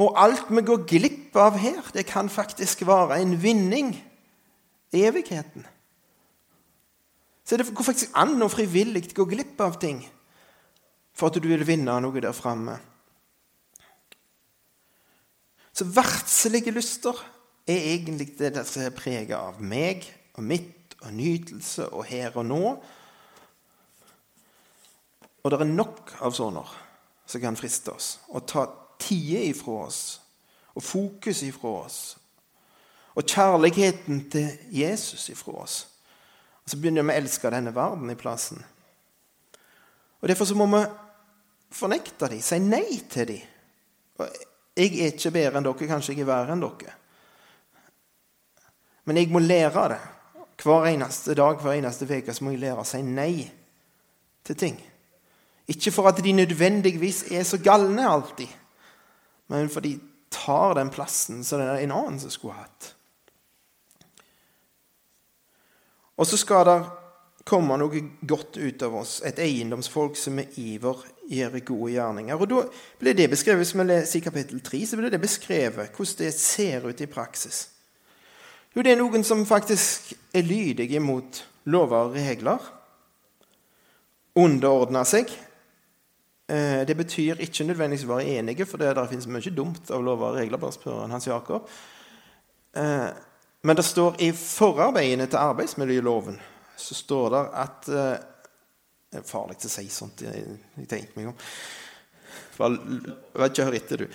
Og 0.00 0.16
alt 0.20 0.48
vi 0.48 0.64
går 0.64 0.84
glipp 0.88 1.36
av 1.36 1.58
her, 1.60 1.82
det 1.92 2.06
kan 2.08 2.28
faktisk 2.32 2.86
være 2.88 3.20
en 3.20 3.36
vinning 3.42 3.92
evigheten. 4.96 5.66
Så 7.44 7.56
det 7.56 7.68
går 7.74 7.84
faktisk 7.84 8.16
an 8.18 8.40
å 8.42 8.50
frivillig 8.50 9.06
gå 9.14 9.24
glipp 9.28 9.60
av 9.62 9.78
ting 9.80 10.00
for 11.16 11.30
at 11.30 11.38
du 11.40 11.48
vil 11.48 11.64
vinne 11.66 11.94
noe 12.02 12.20
der 12.20 12.34
framme. 12.36 12.76
Så 15.76 15.84
verdslige 15.84 16.72
lyster 16.72 17.18
er 17.68 17.76
egentlig 17.92 18.38
det 18.38 18.62
som 18.64 18.86
er 18.86 18.94
preget 18.96 19.36
av 19.36 19.58
meg 19.60 20.06
og 20.38 20.44
mitt 20.46 20.94
og 21.02 21.12
nytelse 21.12 21.90
og 21.92 22.06
her 22.08 22.36
og 22.40 22.46
nå. 22.48 22.60
Og 25.42 25.52
det 25.52 25.58
er 25.60 25.68
nok 25.68 26.14
av 26.24 26.32
sånne 26.32 26.62
som 27.26 27.42
kan 27.42 27.58
friste 27.58 27.92
oss 27.92 28.14
og 28.32 28.46
ta 28.48 28.64
tida 29.02 29.42
ifra 29.50 29.82
oss 29.84 30.00
og 30.72 30.84
fokus 30.84 31.42
ifra 31.44 31.74
oss. 31.84 32.00
Og 33.16 33.28
kjærligheten 33.28 34.24
til 34.32 34.48
Jesus 34.72 35.28
ifra 35.32 35.60
oss. 35.60 35.76
Og 36.64 36.72
så 36.72 36.80
begynner 36.80 37.04
vi 37.04 37.14
å 37.14 37.20
elske 37.20 37.52
denne 37.52 37.72
verden 37.76 38.10
i 38.12 38.18
plassen. 38.18 38.64
Og 40.20 40.28
Derfor 40.28 40.48
så 40.48 40.56
må 40.56 40.66
vi 40.72 40.82
fornekte 41.76 42.28
dem, 42.32 42.40
si 42.40 42.58
nei 42.64 43.00
til 43.12 43.34
dem. 43.34 44.36
Jeg 44.76 44.92
er 45.00 45.14
ikke 45.14 45.32
bedre 45.32 45.58
enn 45.58 45.64
dere, 45.64 45.88
kanskje 45.88 46.14
jeg 46.14 46.24
er 46.26 46.28
verre 46.28 46.52
enn 46.52 46.64
dere. 46.64 46.96
Men 49.06 49.20
jeg 49.20 49.30
må 49.32 49.40
lære 49.40 49.86
det. 49.94 50.02
Hver 50.62 50.88
eneste 50.88 51.36
dag, 51.36 51.60
hver 51.62 51.76
eneste 51.76 52.08
uke 52.08 52.34
må 52.42 52.52
jeg 52.52 52.62
lære 52.64 52.82
å 52.82 52.88
si 52.88 53.00
nei 53.04 53.46
til 54.46 54.58
ting. 54.58 54.76
Ikke 55.68 55.92
for 55.94 56.08
at 56.10 56.20
de 56.22 56.32
nødvendigvis 56.32 57.24
er 57.34 57.42
så 57.46 57.58
galne 57.58 58.06
alltid, 58.06 58.50
men 59.50 59.70
for 59.70 59.82
de 59.82 59.96
tar 60.30 60.76
den 60.78 60.90
plassen 60.90 61.42
som 61.44 61.60
det 61.60 61.66
er 61.68 61.82
en 61.82 61.94
annen 61.94 62.20
som 62.22 62.30
skulle 62.30 62.54
hatt. 62.54 62.92
Og 66.16 66.26
så 66.26 66.38
skal 66.40 66.64
det 66.68 66.78
komme 67.46 67.76
noe 67.78 68.02
godt 68.26 68.58
ut 68.58 68.82
av 68.82 68.96
oss, 68.98 69.20
et 69.24 69.38
eiendomsfolk 69.38 70.18
som 70.18 70.34
med 70.40 70.56
iver 70.58 71.04
gjør 71.30 71.60
gode 71.68 71.92
gjerninger. 71.94 72.40
Og 72.40 72.50
da 72.50 72.62
ble 72.98 73.14
det 73.14 73.30
beskrevet, 73.30 73.62
Hvis 73.62 73.74
vi 73.74 73.84
leser 73.84 74.18
i 74.18 74.22
kapittel 74.22 74.60
3, 74.60 74.86
så 74.86 74.96
ble 74.96 75.10
det 75.10 75.20
beskrevet 75.20 75.92
hvordan 75.94 76.18
det 76.18 76.34
ser 76.34 76.88
ut 76.88 77.00
i 77.00 77.06
praksis. 77.06 77.68
Jo, 78.74 78.82
det 78.82 78.92
er 78.92 78.98
noen 78.98 79.24
som 79.24 79.46
faktisk 79.46 80.12
er 80.34 80.42
lydige 80.42 81.00
mot 81.00 81.44
lover 81.64 82.10
og 82.10 82.14
regler. 82.14 82.58
Underordner 84.36 85.04
seg. 85.04 85.30
Eh, 86.48 86.82
det 86.86 86.96
betyr 86.96 87.40
ikke 87.40 87.64
nødvendigvis 87.64 88.04
å 88.04 88.16
være 88.16 88.36
enige, 88.38 88.66
for 88.66 88.78
det 88.78 88.96
der 88.96 89.08
finnes 89.08 89.30
mye 89.30 89.54
dumt 89.54 89.90
av 89.90 90.02
lover 90.02 90.34
og 90.34 90.36
regler. 90.36 90.58
bare 90.58 90.72
spør 90.72 91.06
Hans 91.08 91.26
Jakob. 91.26 91.70
Eh, 92.76 93.08
men 93.62 93.76
det 93.76 93.84
står 93.84 94.20
i 94.20 94.32
forarbeidene 94.32 95.26
til 95.26 95.36
arbeidsmiljøloven 95.36 96.38
så 96.76 96.94
står 96.94 97.28
det 97.34 97.42
at 97.64 97.88
eh, 97.88 98.16
Det 99.12 99.20
er 99.20 99.28
farlig 99.28 99.56
å 99.64 99.68
si 99.70 99.86
sånt. 99.88 100.22
Jeg, 100.26 100.56
jeg 100.76 100.88
tenkte 100.90 101.16
meg 101.16 101.30
om. 101.30 101.36
Bare 102.58 103.48
kjør 103.54 103.76
etter, 103.78 104.02
du. 104.02 104.08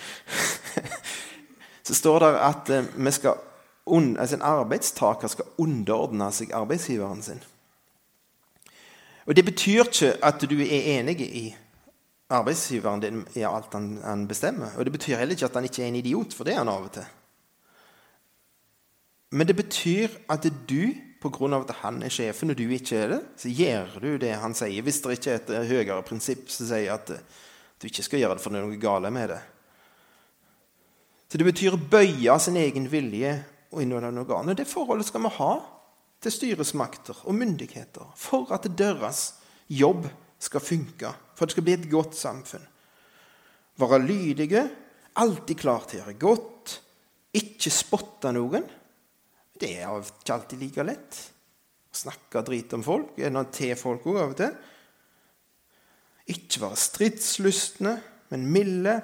så 1.86 1.96
står 1.96 2.20
det 2.22 2.28
at 2.38 2.70
vi 2.92 3.14
skal 3.14 3.40
altså 3.86 4.36
en 4.36 4.44
arbeidstaker 4.46 5.28
skal 5.32 5.48
underordne 5.58 6.28
seg 6.32 6.52
arbeidsgiveren 6.54 7.22
sin. 7.22 7.40
Og 9.26 9.36
Det 9.36 9.44
betyr 9.44 9.84
ikke 9.84 10.12
at 10.22 10.44
du 10.50 10.60
er 10.60 10.98
enig 10.98 11.20
i 11.20 11.56
arbeidsgiveren 12.30 13.00
din 13.00 13.26
i 13.34 13.42
alt 13.42 13.72
han, 13.72 13.98
han, 14.04 14.28
bestemmer. 14.28 14.76
Og 14.76 14.84
det 14.84 14.92
betyr 14.92 15.16
heller 15.16 15.34
ikke 15.34 15.46
at 15.46 15.54
han 15.54 15.64
ikke 15.64 15.82
er 15.82 15.88
en 15.88 15.96
idiot, 15.96 16.34
for 16.34 16.44
det 16.44 16.54
er 16.54 16.58
han 16.58 16.68
av 16.68 16.86
og 16.88 16.92
til. 16.92 17.06
Men 19.30 19.46
det 19.48 19.56
betyr 19.56 20.08
at 20.28 20.46
du, 20.68 20.94
pga. 21.22 21.60
at 21.60 21.76
han 21.82 22.02
er 22.02 22.12
sjefen 22.12 22.50
og 22.50 22.58
du 22.58 22.66
ikke 22.68 22.98
er 22.98 23.08
det, 23.14 23.22
så 23.36 23.48
gjør 23.48 23.96
du 24.02 24.10
det 24.18 24.34
han 24.42 24.54
sier. 24.54 24.82
Hvis 24.82 25.00
det 25.02 25.18
ikke 25.18 25.32
er 25.32 25.40
et 25.40 25.70
høyere 25.70 26.02
prinsipp 26.02 26.50
som 26.50 26.68
sier 26.68 26.94
at 26.94 27.10
du 27.10 27.88
ikke 27.88 28.04
skal 28.04 28.22
gjøre 28.22 28.36
det 28.38 28.44
for 28.44 28.54
det 28.54 28.60
er 28.60 28.66
noe 28.68 28.80
gale 28.80 29.10
med 29.14 29.32
det. 29.32 29.40
Så 31.32 31.40
det 31.40 31.48
betyr 31.48 31.78
å 31.78 31.80
bøye 31.80 32.34
sin 32.44 32.58
egen 32.60 32.90
vilje 32.92 33.36
og 33.72 33.80
innordnede 33.80 34.20
organer. 34.20 34.56
Det 34.58 34.68
forholdet 34.68 35.08
skal 35.08 35.24
vi 35.24 35.32
ha 35.38 35.52
til 36.22 36.34
styresmakter 36.34 37.24
og 37.24 37.34
myndigheter 37.34 38.12
for 38.18 38.52
at 38.54 38.68
deres 38.78 39.22
jobb 39.72 40.06
skal 40.42 40.62
funke, 40.62 41.10
for 41.34 41.44
at 41.44 41.50
det 41.50 41.56
skal 41.56 41.66
bli 41.66 41.76
et 41.78 41.90
godt 41.90 42.18
samfunn. 42.18 42.64
Være 43.80 44.02
lydige, 44.04 44.66
alltid 45.18 45.58
klar 45.58 45.86
til 45.88 45.98
å 45.98 46.02
gjøre 46.02 46.20
godt, 46.20 46.76
ikke 47.32 47.72
spotte 47.72 48.32
noen. 48.36 48.66
Det 49.62 49.70
er 49.78 49.94
ikke 49.94 50.34
alltid 50.34 50.58
like 50.58 50.84
lett. 50.86 51.18
Å 51.92 51.98
snakke 52.02 52.42
drit 52.42 52.72
om 52.74 52.82
folk, 52.82 53.14
gjerne 53.20 53.44
til 53.54 53.76
folk 53.78 54.06
òg 54.10 54.18
av 54.18 54.32
og 54.32 54.38
til. 54.40 54.54
Ikke 56.34 56.64
være 56.64 56.80
stridslystne, 56.82 57.96
men 58.32 58.46
milde, 58.50 58.96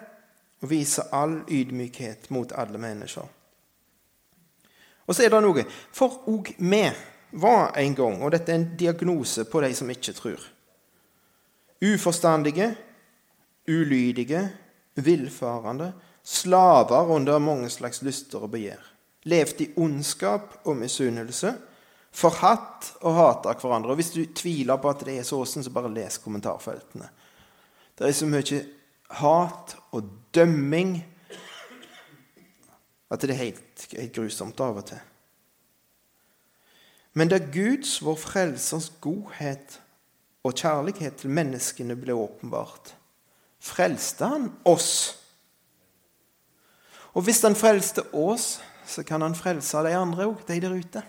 og 0.58 0.72
vise 0.72 1.04
all 1.14 1.36
ydmykhet 1.54 2.32
mot 2.34 2.50
alle 2.58 2.80
mennesker. 2.82 3.28
Og 5.06 5.14
så 5.14 5.24
er 5.24 5.30
det 5.30 5.40
noe 5.44 5.62
For 5.94 6.26
òg 6.28 6.50
vi 6.58 6.82
var 7.38 7.76
en 7.78 7.94
gang, 7.94 8.18
og 8.18 8.32
dette 8.34 8.50
er 8.50 8.58
en 8.58 8.70
diagnose 8.80 9.44
på 9.46 9.62
de 9.62 9.70
som 9.76 9.90
ikke 9.92 10.16
tror 10.16 10.42
Uforstandige, 11.78 12.72
ulydige, 13.70 14.40
villfarende, 14.98 15.92
slaver 16.26 17.12
under 17.14 17.38
mange 17.38 17.70
slags 17.70 18.02
lyster 18.02 18.42
og 18.42 18.50
begjær. 18.56 18.97
Levd 19.28 19.60
i 19.64 19.72
ondskap 19.80 20.60
og 20.64 20.78
misunnelse, 20.78 21.52
forhatt 22.18 22.94
og 23.02 23.16
hata 23.18 23.52
hverandre. 23.58 23.92
Og 23.92 24.00
Hvis 24.00 24.14
du 24.14 24.22
tviler 24.32 24.80
på 24.80 24.90
at 24.90 25.04
det 25.06 25.18
er 25.18 25.28
sånn, 25.28 25.64
så 25.64 25.74
bare 25.74 25.92
les 25.92 26.18
kommentarfeltene. 26.22 27.10
Det 27.98 28.06
er 28.06 28.16
så 28.16 28.28
mye 28.30 28.62
hat 29.18 29.76
og 29.96 30.08
dømming 30.34 30.98
at 33.08 33.22
det 33.24 33.32
er 33.32 33.40
helt, 33.40 33.86
helt 33.96 34.14
grusomt 34.14 34.60
av 34.60 34.80
og 34.82 34.88
til. 34.90 35.00
Men 37.16 37.30
da 37.32 37.40
Guds, 37.40 37.96
vår 38.04 38.18
Frelsers, 38.20 38.90
godhet 39.00 39.80
og 40.46 40.54
kjærlighet 40.54 41.16
til 41.22 41.32
menneskene 41.34 41.96
ble 41.98 42.14
åpenbart, 42.14 42.92
frelste 43.58 44.28
han 44.28 44.50
oss. 44.68 44.92
Og 47.16 47.24
hvis 47.26 47.42
han 47.42 47.56
frelste 47.58 48.04
oss, 48.14 48.58
så 48.88 49.04
kan 49.06 49.22
han 49.22 49.36
frelse 49.36 49.84
de 49.84 49.94
andre 49.96 50.26
òg, 50.28 50.42
de 50.48 50.60
der 50.60 50.74
ute. 50.74 51.02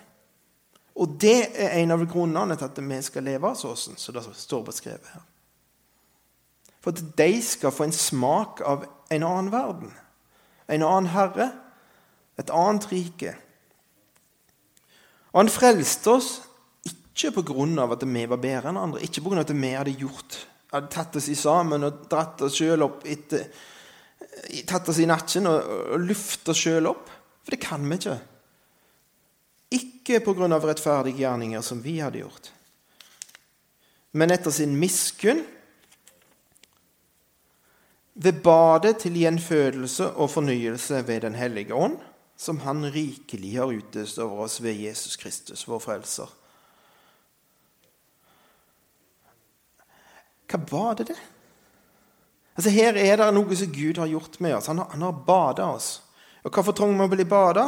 Og 1.00 1.15
det 1.22 1.52
er 1.56 1.78
en 1.80 1.96
av 1.96 2.04
grunnene 2.12 2.58
til 2.60 2.68
at 2.68 2.80
vi 2.84 3.02
skal 3.06 3.24
leve 3.24 3.48
av 3.48 3.56
sånn 3.60 3.96
som 3.96 4.15
det 4.15 4.24
står 4.36 4.65
beskrevet 4.68 5.13
her. 5.13 5.24
For 6.84 6.96
at 6.96 7.04
de 7.20 7.32
skal 7.44 7.74
få 7.76 7.88
en 7.88 7.96
smak 7.96 8.62
av 8.68 8.86
en 9.12 9.26
annen 9.28 9.52
verden, 9.52 9.94
en 10.68 10.84
annen 10.86 11.12
herre, 11.13 11.50
et 12.39 12.52
annet 12.56 12.88
rike. 12.92 13.34
Og 15.32 15.42
han 15.44 15.52
frelste 15.52 16.13
oss 16.15 16.30
ikke 16.88 17.32
pga. 17.42 17.84
at 17.92 18.04
vi 18.04 18.26
var 18.26 18.38
bedre 18.38 18.70
enn 18.70 18.78
andre, 18.78 19.04
ikke 19.04 19.22
pga. 19.22 19.39
at 19.39 19.56
vi 19.56 19.72
hadde 19.76 19.98
gjort, 20.00 20.48
hadde 20.72 20.92
tatt 20.92 21.15
oss 21.15 21.28
i 21.28 21.36
sammen 21.36 21.84
og 21.84 22.08
dratt 22.10 22.42
oss 22.42 22.56
sjøl 22.56 22.84
opp 22.84 23.06
etter 23.06 23.48
Tatt 24.70 24.88
oss 24.88 25.00
i 25.02 25.08
nakken 25.10 25.48
og, 25.50 25.65
og 25.96 26.04
lufta 26.06 26.54
oss 26.54 26.62
sjøl 26.62 26.86
opp. 26.88 27.10
For 27.49 27.55
det 27.55 27.65
kan 27.65 27.85
vi 27.89 27.95
ikke. 27.97 28.19
Ikke 29.73 30.19
pga. 30.21 30.59
rettferdige 30.62 31.17
gjerninger 31.17 31.62
som 31.65 31.79
vi 31.81 31.95
hadde 31.97 32.19
gjort, 32.21 32.51
men 34.12 34.29
etter 34.29 34.51
sin 34.51 34.75
miskunn 34.77 35.41
ved 38.13 38.43
badet 38.43 38.99
til 39.01 39.17
gjenfødelse 39.17 40.12
og 40.12 40.29
fornyelse 40.29 41.07
ved 41.07 41.21
Den 41.21 41.35
hellige 41.35 41.73
ånd 41.73 41.97
som 42.38 42.59
Han 42.59 42.85
rikelig 42.85 43.57
har 43.57 43.65
utøst 43.65 44.19
over 44.19 44.43
oss 44.45 44.62
ved 44.62 44.73
Jesus 44.73 45.15
Kristus, 45.15 45.67
vår 45.67 45.79
frelser. 45.79 46.29
Hva 50.45 50.59
var 50.69 50.93
det, 50.93 51.07
det? 51.07 51.17
Altså 52.55 52.69
Her 52.69 52.93
er 52.93 53.17
det 53.17 53.33
noe 53.33 53.55
som 53.55 53.73
Gud 53.73 53.97
har 53.97 54.07
gjort 54.07 54.39
med 54.39 54.55
oss. 54.55 54.67
Han 54.67 54.77
har, 54.77 54.89
han 54.93 55.01
har 55.01 55.25
bada 55.25 55.65
oss. 55.65 56.01
Og 56.43 56.54
Hvorfor 56.54 56.75
trengte 56.75 56.99
vi 56.99 57.08
å 57.08 57.13
bli 57.15 57.25
bada? 57.28 57.65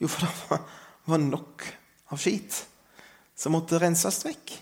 Jo, 0.00 0.08
for 0.08 0.24
det 0.24 0.58
var, 1.06 1.22
nok 1.22 1.66
av 2.10 2.18
skit 2.20 2.56
som 3.36 3.54
måtte 3.54 3.78
renses 3.80 4.22
vekk. 4.24 4.54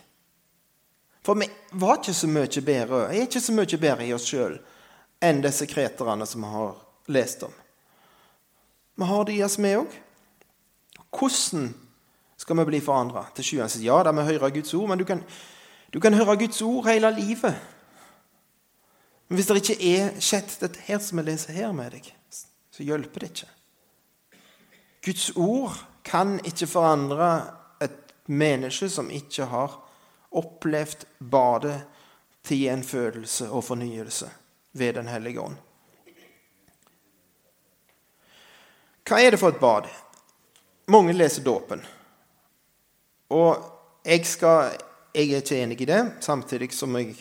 For 1.25 1.39
vi 1.39 1.49
var 1.81 1.99
ikke 1.99 2.15
så 2.17 2.29
mye 2.31 2.63
bedre, 2.65 3.01
er 3.13 3.27
ikke 3.27 3.43
så 3.43 3.55
mye 3.55 3.81
bedre 3.81 4.07
i 4.07 4.13
oss 4.17 4.29
sjøl 4.29 4.59
enn 5.25 5.43
disse 5.43 5.67
kreterne 5.69 6.27
som 6.27 6.45
vi 6.45 6.53
har 6.53 6.77
lest 7.13 7.43
om. 7.47 7.55
Vi 8.99 9.07
har 9.07 9.25
det 9.27 9.37
i 9.37 9.43
oss, 9.47 9.59
vi 9.59 9.75
òg. 9.79 9.97
Hvordan 11.15 11.69
skal 12.39 12.59
vi 12.59 12.67
bli 12.71 12.81
forandra 12.83 13.27
til 13.35 13.47
sjuende? 13.47 13.83
Ja, 13.83 14.03
da 14.03 14.13
vi 14.15 14.27
hører 14.27 14.55
Guds 14.55 14.75
ord, 14.75 14.89
men 14.91 14.99
du 14.99 15.05
kan, 15.07 15.23
du 15.95 16.01
kan 16.01 16.15
høre 16.15 16.39
Guds 16.41 16.63
ord 16.63 16.89
hele 16.91 17.11
livet. 17.17 17.55
Men 19.29 19.39
hvis 19.39 19.51
det 19.51 19.61
ikke 19.63 19.79
er 19.95 20.21
skjedd 20.25 20.55
dette 20.63 20.85
her 20.87 21.03
som 21.05 21.21
vi 21.21 21.27
leser 21.29 21.57
her 21.57 21.73
med 21.77 21.93
deg, 21.95 22.09
så 22.79 22.85
hjelper 22.87 23.21
det 23.21 23.29
ikke. 23.33 23.47
Guds 25.03 25.31
ord 25.35 25.79
kan 26.07 26.37
ikke 26.47 26.69
forandre 26.71 27.29
et 27.83 28.13
menneske 28.31 28.87
som 28.93 29.09
ikke 29.11 29.49
har 29.51 29.73
opplevd 30.39 31.03
badet 31.19 31.81
til 32.47 32.61
gjenfødelse 32.63 33.49
og 33.51 33.65
fornyelse 33.65 34.29
ved 34.79 34.95
Den 34.95 35.11
hellige 35.11 35.41
ånd. 35.43 35.57
Hva 39.09 39.19
er 39.25 39.35
det 39.35 39.41
for 39.41 39.51
et 39.51 39.59
bad? 39.59 39.91
Mange 40.87 41.17
leser 41.17 41.43
dåpen. 41.43 41.83
Og 43.35 43.59
jeg, 44.05 44.23
skal, 44.27 44.79
jeg, 45.15 45.33
er 45.33 45.43
ikke 45.43 45.63
enig 45.65 45.81
i 45.81 45.91
det, 45.91 46.01
samtidig 46.21 46.71
som 46.77 46.95
jeg 46.95 47.17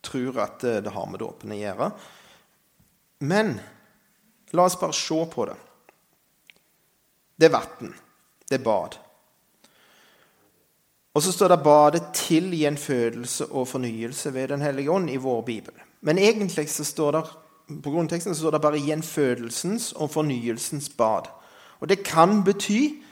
tror 0.00 0.40
at 0.46 0.60
det 0.62 0.96
har 0.96 1.10
med 1.10 1.20
dåpen 1.20 1.52
å 1.52 1.60
gjøre. 1.60 1.92
Men 3.28 3.58
la 4.54 4.64
oss 4.68 4.78
bare 4.80 4.96
se 4.96 5.20
på 5.30 5.46
det. 5.48 5.56
Det 7.36 7.48
er 7.48 7.54
vann. 7.56 7.94
Det 8.48 8.58
er 8.58 8.64
bad. 8.64 8.98
Og 11.14 11.22
så 11.22 11.32
står 11.32 11.48
det 11.48 11.62
'badet 11.62 12.02
til 12.14 12.50
gjenfødelse 12.50 13.46
og 13.46 13.68
fornyelse 13.68 14.34
ved 14.34 14.48
Den 14.48 14.62
hellige 14.62 14.90
ånd' 14.90 15.10
i 15.10 15.16
vår 15.16 15.40
bibel. 15.40 15.74
Men 16.00 16.18
egentlig 16.18 16.70
så 16.70 16.84
står 16.84 17.10
det 17.10 17.24
på 17.82 17.90
grunnteksten 17.90 18.34
står 18.34 18.50
det 18.50 18.60
bare 18.60 18.78
'gjenfødelsens 18.78 19.92
og 19.92 20.10
fornyelsens 20.10 20.88
bad'. 20.88 21.30
Og 21.80 21.88
Det 21.88 22.04
kan 22.04 22.44
bety 22.44 23.02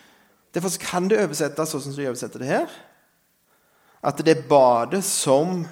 Derfor 0.55 0.71
kan 0.81 1.09
det 1.09 1.21
oversettes 1.23 1.71
sånn 1.73 1.81
som 1.81 1.95
du 1.97 2.03
oversetter 2.05 2.43
det 2.43 2.51
her. 2.51 2.73
At 4.05 4.21
det 4.21 4.37
er 4.37 4.49
badet 4.49 5.05
som 5.05 5.63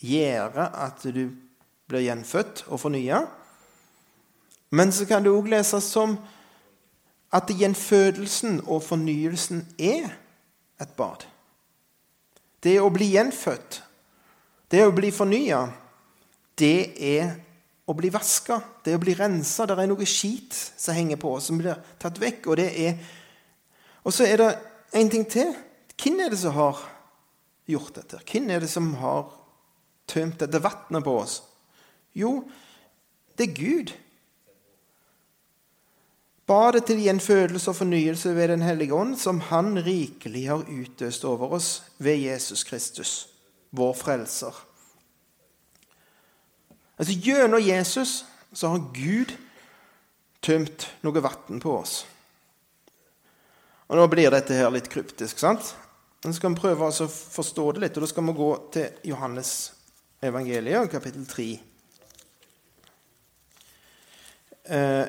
gjør 0.00 0.56
at 0.70 1.02
du 1.04 1.26
blir 1.90 2.06
gjenfødt 2.06 2.64
og 2.68 2.80
fornya. 2.80 3.26
Men 4.70 4.92
så 4.92 5.06
kan 5.06 5.24
det 5.24 5.32
òg 5.34 5.50
leses 5.50 5.88
som 5.90 6.16
at 7.34 7.50
gjenfødelsen 7.50 8.60
og 8.66 8.82
fornyelsen 8.82 9.64
er 9.78 10.10
et 10.80 10.96
bad. 10.96 11.26
det 12.62 12.76
å 12.80 12.90
bli 12.92 13.14
gjenfødt, 13.14 13.82
det 14.70 14.82
å 14.84 14.92
bli 14.92 15.10
fornya, 15.10 15.62
det 16.60 16.92
er 17.00 17.30
å 17.88 17.94
bli 17.96 18.10
vaska, 18.12 18.60
det 18.84 18.94
å 18.94 19.00
bli 19.02 19.14
rensa. 19.16 19.66
Det 19.66 19.78
er 19.78 19.88
noe 19.88 20.06
skit 20.06 20.54
som 20.76 20.94
henger 20.94 21.18
på 21.20 21.32
som 21.40 21.58
blir 21.58 21.78
tatt 21.98 22.20
vekk. 22.20 22.50
Og, 22.52 22.60
og 24.04 24.14
så 24.14 24.28
er 24.28 24.42
det 24.42 24.50
en 25.00 25.10
ting 25.10 25.24
til. 25.24 25.54
Hvem 26.00 26.20
er 26.20 26.30
det 26.32 26.40
som 26.42 26.54
har 26.56 26.84
gjort 27.70 27.96
dette? 27.96 28.20
Hvem 28.28 28.50
er 28.50 28.62
det 28.62 28.70
som 28.70 28.92
har 29.00 29.32
tømt 30.10 30.38
dette 30.44 30.62
vannet 30.62 31.04
på 31.06 31.16
oss? 31.22 31.40
Jo, 32.12 32.42
det 33.38 33.48
er 33.48 33.56
Gud. 33.56 33.94
Badet 36.50 36.88
til 36.88 36.98
gjenfødelse 37.04 37.70
og 37.70 37.76
fornyelse 37.78 38.32
ved 38.34 38.48
Den 38.48 38.62
hellige 38.62 38.94
ånd, 38.94 39.14
som 39.16 39.40
Han 39.40 39.78
rikelig 39.86 40.48
har 40.48 40.66
utøst 40.66 41.24
over 41.24 41.52
oss 41.54 41.82
ved 41.98 42.16
Jesus 42.16 42.64
Kristus, 42.64 43.28
vår 43.70 43.94
frelser. 43.94 44.66
Altså 46.98 47.14
Gjennom 47.14 47.62
Jesus 47.62 48.24
så 48.52 48.68
har 48.68 48.90
Gud 48.94 49.36
tømt 50.42 50.88
noe 51.06 51.22
vann 51.22 51.62
på 51.62 51.76
oss. 51.78 52.02
Og 53.86 53.96
Nå 53.96 54.08
blir 54.10 54.34
dette 54.34 54.58
her 54.58 54.74
litt 54.74 54.90
kryptisk, 54.90 55.38
sant? 55.38 55.74
Men 56.24 56.34
skal 56.34 56.50
vi 56.50 56.62
prøve 56.64 56.90
å 56.90 57.08
forstå 57.08 57.70
det 57.72 57.84
litt, 57.84 57.96
og 57.96 58.04
da 58.04 58.10
skal 58.10 58.26
vi 58.26 58.36
gå 58.42 58.50
til 58.74 59.08
Johannes 59.12 59.54
evangeliet, 60.22 60.90
kapittel 60.90 61.24
3. 61.30 61.48
Eh, 64.66 65.04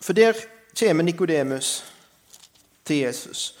for 0.00 0.16
der 0.16 0.55
kommer 0.78 1.02
Nikodemus 1.02 1.84
til 2.84 2.96
Jesus. 2.96 3.54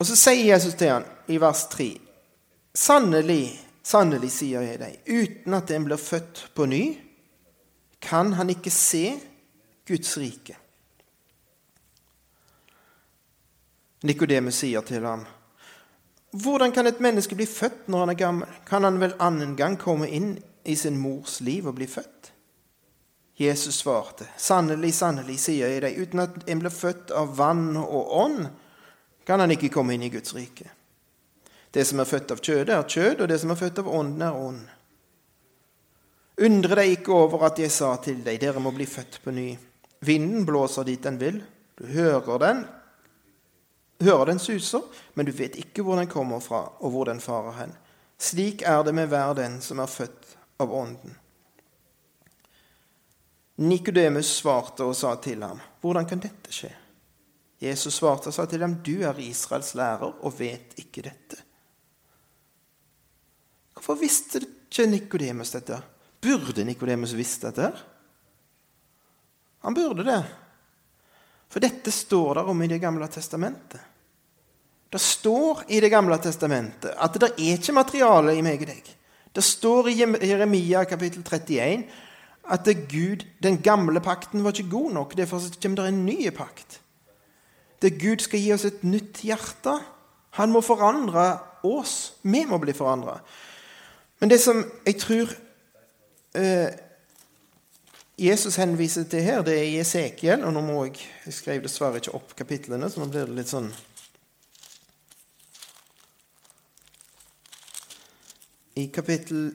Og 0.00 0.06
så 0.08 0.16
sier 0.16 0.54
Jesus 0.54 0.74
til 0.74 0.88
ham 0.88 1.04
i 1.28 1.36
vers 1.40 1.66
3.: 1.72 1.90
Sannelig, 2.74 3.60
Sannelig, 3.82 4.30
sier 4.30 4.62
jeg 4.64 4.78
deg, 4.80 4.98
uten 5.08 5.56
at 5.56 5.70
en 5.74 5.86
blir 5.88 6.00
født 6.00 6.44
på 6.54 6.66
ny, 6.68 6.84
kan 8.00 8.34
han 8.36 8.52
ikke 8.52 8.72
se 8.72 9.16
Guds 9.88 10.12
rike. 10.20 10.56
Nikodemus 14.06 14.60
sier 14.62 14.84
til 14.86 15.04
ham, 15.04 15.24
hvordan 16.30 16.72
kan 16.72 16.86
et 16.86 17.00
menneske 17.02 17.34
bli 17.36 17.48
født 17.48 17.88
når 17.90 18.04
han 18.04 18.12
er 18.12 18.20
gammel? 18.20 18.52
Kan 18.68 18.86
han 18.86 19.00
vel 19.00 19.16
annen 19.20 19.56
gang 19.58 19.74
komme 19.80 20.08
inn 20.08 20.36
i 20.64 20.76
sin 20.78 21.00
mors 21.00 21.40
liv 21.44 21.66
og 21.66 21.74
bli 21.80 21.88
født? 21.90 22.19
Jesus 23.40 23.78
svarte, 23.80 24.26
sannelig, 24.36 24.92
sannelig, 24.94 25.38
sier 25.40 25.70
jeg 25.72 25.80
deg, 25.80 25.96
uten 25.96 26.20
at 26.26 26.34
en 26.44 26.60
blir 26.60 26.74
født 26.74 27.12
av 27.16 27.30
vann 27.38 27.72
og 27.80 28.10
ånd, 28.20 28.42
kan 29.24 29.40
han 29.40 29.54
ikke 29.54 29.70
komme 29.72 29.96
inn 29.96 30.04
i 30.04 30.10
Guds 30.12 30.34
rike. 30.36 30.68
Det 31.72 31.86
som 31.88 32.02
er 32.02 32.08
født 32.10 32.34
av 32.34 32.42
kjødet, 32.42 32.74
er 32.74 32.84
kjød, 32.84 33.22
og 33.22 33.30
det 33.30 33.38
som 33.40 33.54
er 33.54 33.60
født 33.60 33.80
av 33.80 33.88
ånden, 33.88 34.26
er 34.26 34.36
ånd. 34.36 34.60
Undre 36.40 36.78
deg 36.82 36.98
ikke 36.98 37.14
over 37.16 37.46
at 37.48 37.62
jeg 37.62 37.72
sa 37.72 37.94
til 38.04 38.20
deg, 38.26 38.40
dere 38.42 38.60
må 38.60 38.74
bli 38.76 38.88
født 38.88 39.20
på 39.24 39.32
ny. 39.32 39.48
Vinden 40.04 40.44
blåser 40.48 40.84
dit 40.88 41.00
den 41.04 41.16
vil. 41.20 41.40
Du 41.80 41.86
hører 41.88 42.44
den, 42.44 42.62
hører 44.04 44.32
den 44.32 44.40
suser, 44.42 44.84
men 45.14 45.28
du 45.28 45.32
vet 45.36 45.56
ikke 45.60 45.84
hvor 45.84 46.00
den 46.00 46.12
kommer 46.12 46.40
fra, 46.44 46.66
og 46.80 46.92
hvor 46.92 47.08
den 47.08 47.20
farer 47.24 47.56
hen. 47.62 47.74
Slik 48.20 48.62
er 48.68 48.82
det 48.84 48.92
med 48.96 49.08
hver 49.08 49.32
den 49.36 49.60
som 49.64 49.80
er 49.80 49.88
født 49.88 50.36
av 50.60 50.72
Ånden. 50.76 51.16
Nikodemus 53.60 54.30
svarte 54.40 54.86
og 54.88 54.96
sa 54.96 55.14
til 55.20 55.42
ham, 55.42 55.60
'Hvordan 55.80 56.08
kan 56.08 56.18
dette 56.18 56.52
skje?' 56.52 56.76
Jesus 57.60 57.94
svarte 57.94 58.28
og 58.28 58.34
sa 58.34 58.46
til 58.46 58.60
ham, 58.60 58.74
'Du 58.74 59.02
er 59.02 59.18
Israels 59.18 59.74
lærer 59.74 60.24
og 60.24 60.38
vet 60.38 60.74
ikke 60.76 61.02
dette.' 61.02 61.42
Hvorfor 63.74 63.94
visste 63.94 64.40
ikke 64.40 64.86
Nikodemus 64.86 65.50
dette? 65.50 65.82
Burde 66.20 66.64
Nikodemus 66.64 67.12
visst 67.16 67.42
dette? 67.42 67.72
Han 69.64 69.74
burde 69.74 70.04
det. 70.04 70.24
For 71.48 71.60
dette 71.60 71.90
står 71.90 72.34
der 72.34 72.50
om 72.52 72.62
i 72.62 72.66
Det 72.66 72.80
gamle 72.80 73.08
testamentet. 73.08 73.80
Det 74.90 75.00
står 75.00 75.64
i 75.68 75.80
Det 75.80 75.90
gamle 75.90 76.18
testamentet 76.18 76.94
at 76.96 77.14
det 77.14 77.30
er 77.30 77.56
ikke 77.56 77.72
materiale 77.72 78.36
i 78.36 78.42
meg 78.42 78.60
og 78.60 78.66
deg. 78.66 78.96
Det 79.32 79.44
står 79.44 79.88
i 79.88 79.98
Jeremia 80.28 80.84
kapittel 80.84 81.22
31 81.22 81.84
at 82.50 82.68
Gud, 82.90 83.24
den 83.42 83.62
gamle 83.62 84.00
pakten 84.00 84.44
var 84.44 84.50
ikke 84.50 84.70
god 84.70 84.92
nok. 84.92 85.16
Derfor 85.16 85.40
kommer 85.62 85.82
det 85.82 85.88
en 85.88 86.06
ny 86.06 86.30
pakt. 86.30 86.80
Det 87.82 88.00
Gud 88.00 88.18
skal 88.18 88.40
gi 88.40 88.52
oss 88.52 88.64
et 88.64 88.84
nytt 88.84 89.22
hjerte. 89.24 89.78
Han 90.30 90.52
må 90.52 90.60
forandre 90.60 91.38
oss. 91.62 92.14
Vi 92.22 92.44
må 92.44 92.58
bli 92.58 92.72
forandra. 92.72 93.20
Men 94.20 94.30
det 94.30 94.40
som 94.40 94.64
jeg 94.86 94.96
tror 95.00 95.32
eh, 96.34 96.68
Jesus 98.18 98.56
henviser 98.56 99.04
til 99.04 99.22
her, 99.22 99.42
det 99.42 99.58
er 99.58 99.62
i 99.62 99.78
Esekiel. 99.80 100.44
Og 100.44 100.52
nå 100.52 100.60
må 100.60 100.84
jeg 100.84 100.98
Jeg 101.26 101.34
skrev 101.34 101.62
dessverre 101.62 101.96
ikke 101.96 102.14
opp 102.14 102.36
kapitlene, 102.36 102.90
så 102.90 103.00
nå 103.00 103.06
blir 103.08 103.24
det 103.24 103.36
litt 103.38 103.48
sånn 103.48 103.70
I 108.76 108.86
kapittel 108.94 109.50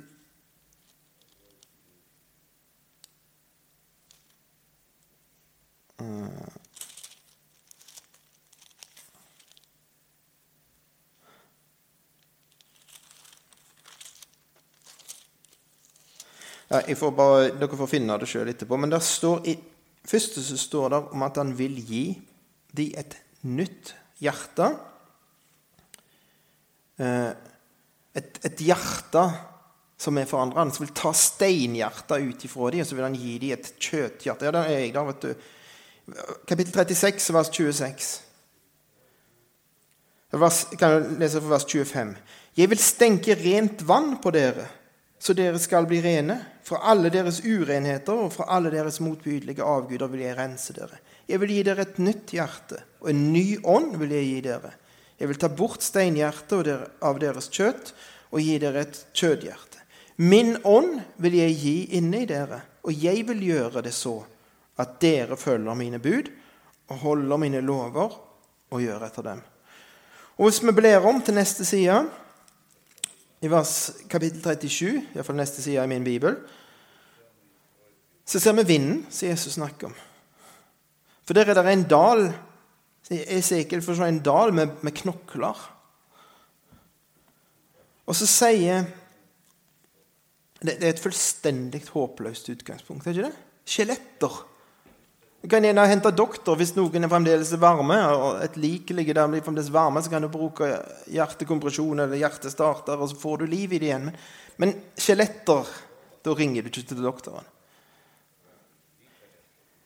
Ja, 16.75 16.81
får 16.95 17.12
bare, 17.15 17.49
dere 17.55 17.77
får 17.77 17.88
finne 17.89 18.17
det 18.19 18.27
sjøl 18.29 18.49
etterpå. 18.51 18.77
Men 18.81 18.91
i 18.91 19.55
første 20.05 20.43
så 20.43 20.58
står 20.60 20.89
det 20.91 21.01
om 21.15 21.25
at 21.25 21.38
han 21.39 21.53
vil 21.58 21.77
gi 21.79 22.05
de 22.75 22.89
et 22.97 23.15
nytt 23.45 23.93
hjerte. 24.19 24.71
Eh, 26.99 27.31
et, 28.15 28.39
et 28.49 28.63
hjerte 28.65 29.23
som 29.99 30.17
er 30.17 30.27
forandra. 30.27 30.65
Han 30.65 30.73
vil 30.75 30.93
ta 30.95 31.13
steinhjertet 31.15 32.25
ut 32.25 32.47
ifra 32.47 32.71
dem, 32.73 32.84
og 32.84 32.89
så 32.89 32.97
vil 32.97 33.08
han 33.08 33.19
gi 33.19 33.38
dem 33.43 33.55
et 33.55 33.71
kjøtthjerte. 33.77 34.49
Ja, 34.49 34.55
det 34.55 34.65
er 34.65 34.79
jeg 34.79 34.95
da, 34.95 35.05
vet 35.08 35.29
du. 35.29 35.51
Kapittel 36.45 36.73
36, 36.73 37.33
vers 37.33 37.49
26. 37.49 38.09
Vers, 40.35 40.63
kan 40.77 40.91
jeg 40.91 41.19
lese 41.21 41.41
fra 41.41 41.55
vers 41.55 41.67
25. 41.71 42.15
Jeg 42.55 42.71
vil 42.71 42.81
stenke 42.81 43.37
rent 43.39 43.85
vann 43.87 44.17
på 44.21 44.33
dere 44.35 44.67
så 45.25 45.33
dere 45.33 45.59
skal 45.61 45.87
bli 45.89 46.01
rene. 46.03 46.37
Fra 46.65 46.79
alle 46.91 47.11
deres 47.13 47.43
urenheter 47.45 48.25
og 48.25 48.33
fra 48.33 48.47
alle 48.55 48.71
deres 48.73 48.99
motbydelige 49.01 49.65
avguder 49.65 50.09
vil 50.09 50.23
jeg 50.25 50.37
rense 50.37 50.73
dere. 50.73 50.99
Jeg 51.29 51.41
vil 51.41 51.53
gi 51.53 51.63
dere 51.65 51.85
et 51.85 51.99
nytt 52.01 52.33
hjerte, 52.33 52.79
og 53.01 53.11
en 53.11 53.23
ny 53.33 53.45
ånd 53.61 53.95
vil 54.01 54.13
jeg 54.13 54.27
gi 54.29 54.39
dere. 54.47 54.71
Jeg 55.17 55.29
vil 55.29 55.39
ta 55.41 55.49
bort 55.49 55.85
steinhjertet 55.85 56.69
av 57.05 57.19
deres 57.21 57.49
kjøtt 57.53 57.93
og 58.33 58.41
gi 58.41 58.57
dere 58.61 58.85
et 58.85 59.01
kjødhjerte. 59.13 59.81
Min 60.21 60.55
ånd 60.63 60.99
vil 61.21 61.37
jeg 61.37 61.57
gi 61.59 61.75
inni 61.97 62.23
dere, 62.29 62.61
og 62.85 62.93
jeg 62.93 63.25
vil 63.29 63.41
gjøre 63.45 63.85
det 63.85 63.93
så 63.93 64.19
at 64.77 64.97
dere 65.01 65.38
følger 65.38 65.77
mine 65.77 65.99
bud 65.99 66.31
og 66.88 66.97
holder 66.97 67.38
mine 67.41 67.61
lover 67.61 68.17
og 68.71 68.81
gjør 68.81 69.05
etter 69.07 69.25
dem. 69.29 69.41
Og 70.38 70.49
Hvis 70.49 70.63
vi 70.63 70.71
blir 70.75 71.05
om 71.07 71.21
til 71.21 71.38
neste 71.38 71.65
side 71.65 72.01
i 73.41 73.51
vers 73.51 73.93
kapittel 74.09 74.41
37, 74.41 75.05
iallfall 75.15 75.38
neste 75.38 75.61
side 75.63 75.83
i 75.83 75.88
min 75.88 76.03
bibel, 76.03 76.35
så 78.25 78.39
ser 78.39 78.53
vi 78.57 78.65
vinden 78.65 79.05
som 79.09 79.29
Jesus 79.29 79.53
snakker 79.53 79.88
om. 79.88 79.95
For 81.25 81.33
der 81.33 81.49
er 81.49 81.61
det 81.61 81.71
en 81.71 81.88
dal 81.89 82.27
Esekiel 83.05 83.83
får 83.85 83.99
se 83.99 84.05
en 84.09 84.23
dal 84.25 84.53
med, 84.53 84.79
med 84.81 84.95
knokler. 84.97 85.59
Og 88.05 88.17
så 88.17 88.25
sier 88.29 88.88
Det 90.65 90.79
er 90.79 90.95
et 90.95 91.01
fullstendig 91.01 91.83
håpløst 91.93 92.47
utgangspunkt, 92.49 93.05
er 93.05 93.13
ikke 93.13 93.27
det? 93.27 93.35
Skjeletter 93.69 94.38
du 95.45 95.49
kan 95.49 95.62
gjerne 95.63 95.84
hente 95.86 96.10
doktor 96.10 96.55
hvis 96.58 96.71
noen 96.73 97.05
er 97.05 97.10
fremdeles 97.12 97.51
varme. 97.62 97.99
og 98.17 98.39
et 98.41 98.55
lik 98.58 98.89
ligger 98.97 99.13
der 99.13 99.27
blir 99.29 99.43
fremdeles 99.45 99.69
varme, 99.69 100.01
Så 100.01 100.10
kan 100.10 100.23
du 100.23 100.27
bruke 100.27 100.65
hjertekompresjon 101.05 101.99
eller 101.99 102.17
hjertestarter, 102.17 102.97
og 102.97 103.10
så 103.12 103.15
får 103.15 103.38
du 103.38 103.45
liv 103.45 103.73
i 103.73 103.77
det 103.77 103.86
igjen. 103.86 104.05
Men, 104.05 104.15
men 104.58 104.73
skjeletter 104.97 105.67
Da 106.25 106.34
ringer 106.34 106.63
du 106.63 106.69
ikke 106.71 106.88
til 106.89 107.03
doktoren. 107.05 107.45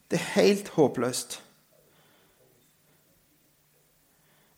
Det 0.08 0.16
er 0.16 0.32
helt 0.40 0.70
håpløst. 0.78 1.42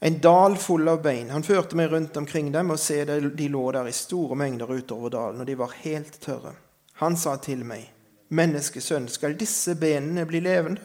En 0.06 0.20
dal 0.22 0.58
full 0.58 0.86
av 0.88 1.02
bein. 1.02 1.32
Han 1.34 1.42
førte 1.42 1.76
meg 1.76 1.90
rundt 1.90 2.18
omkring 2.18 2.52
dem, 2.54 2.70
og 2.70 2.80
se 2.80 3.02
de 3.06 3.50
lå 3.50 3.72
der 3.72 3.90
i 3.90 3.92
store 3.92 4.38
mengder 4.38 4.70
utover 4.70 5.10
dalen, 5.10 5.42
og 5.42 5.50
de 5.50 5.58
var 5.58 5.74
helt 5.82 6.22
tørre. 6.22 6.54
Han 7.02 7.18
sa 7.18 7.40
til 7.42 7.66
meg, 7.66 7.90
'Menneskesønn, 8.32 9.10
skal 9.12 9.36
disse 9.40 9.76
benene 9.76 10.26
bli 10.26 10.40
levende?' 10.40 10.82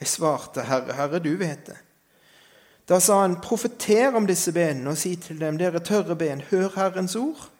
Jeg 0.00 0.08
svarte, 0.08 0.62
'Herre, 0.62 0.92
Herre, 0.92 1.18
du 1.18 1.36
vet 1.36 1.66
det.' 1.66 1.82
Da 2.88 3.00
sa 3.00 3.20
han, 3.20 3.40
profeter 3.40 4.16
om 4.16 4.26
disse 4.26 4.52
benene 4.52 4.90
og 4.90 4.96
si 4.96 5.16
til 5.16 5.40
dem, 5.40 5.58
dere 5.58 5.80
tørre 5.84 6.16
ben, 6.16 6.40
hør 6.50 6.72
Herrens 6.76 7.16
ord. 7.16 7.50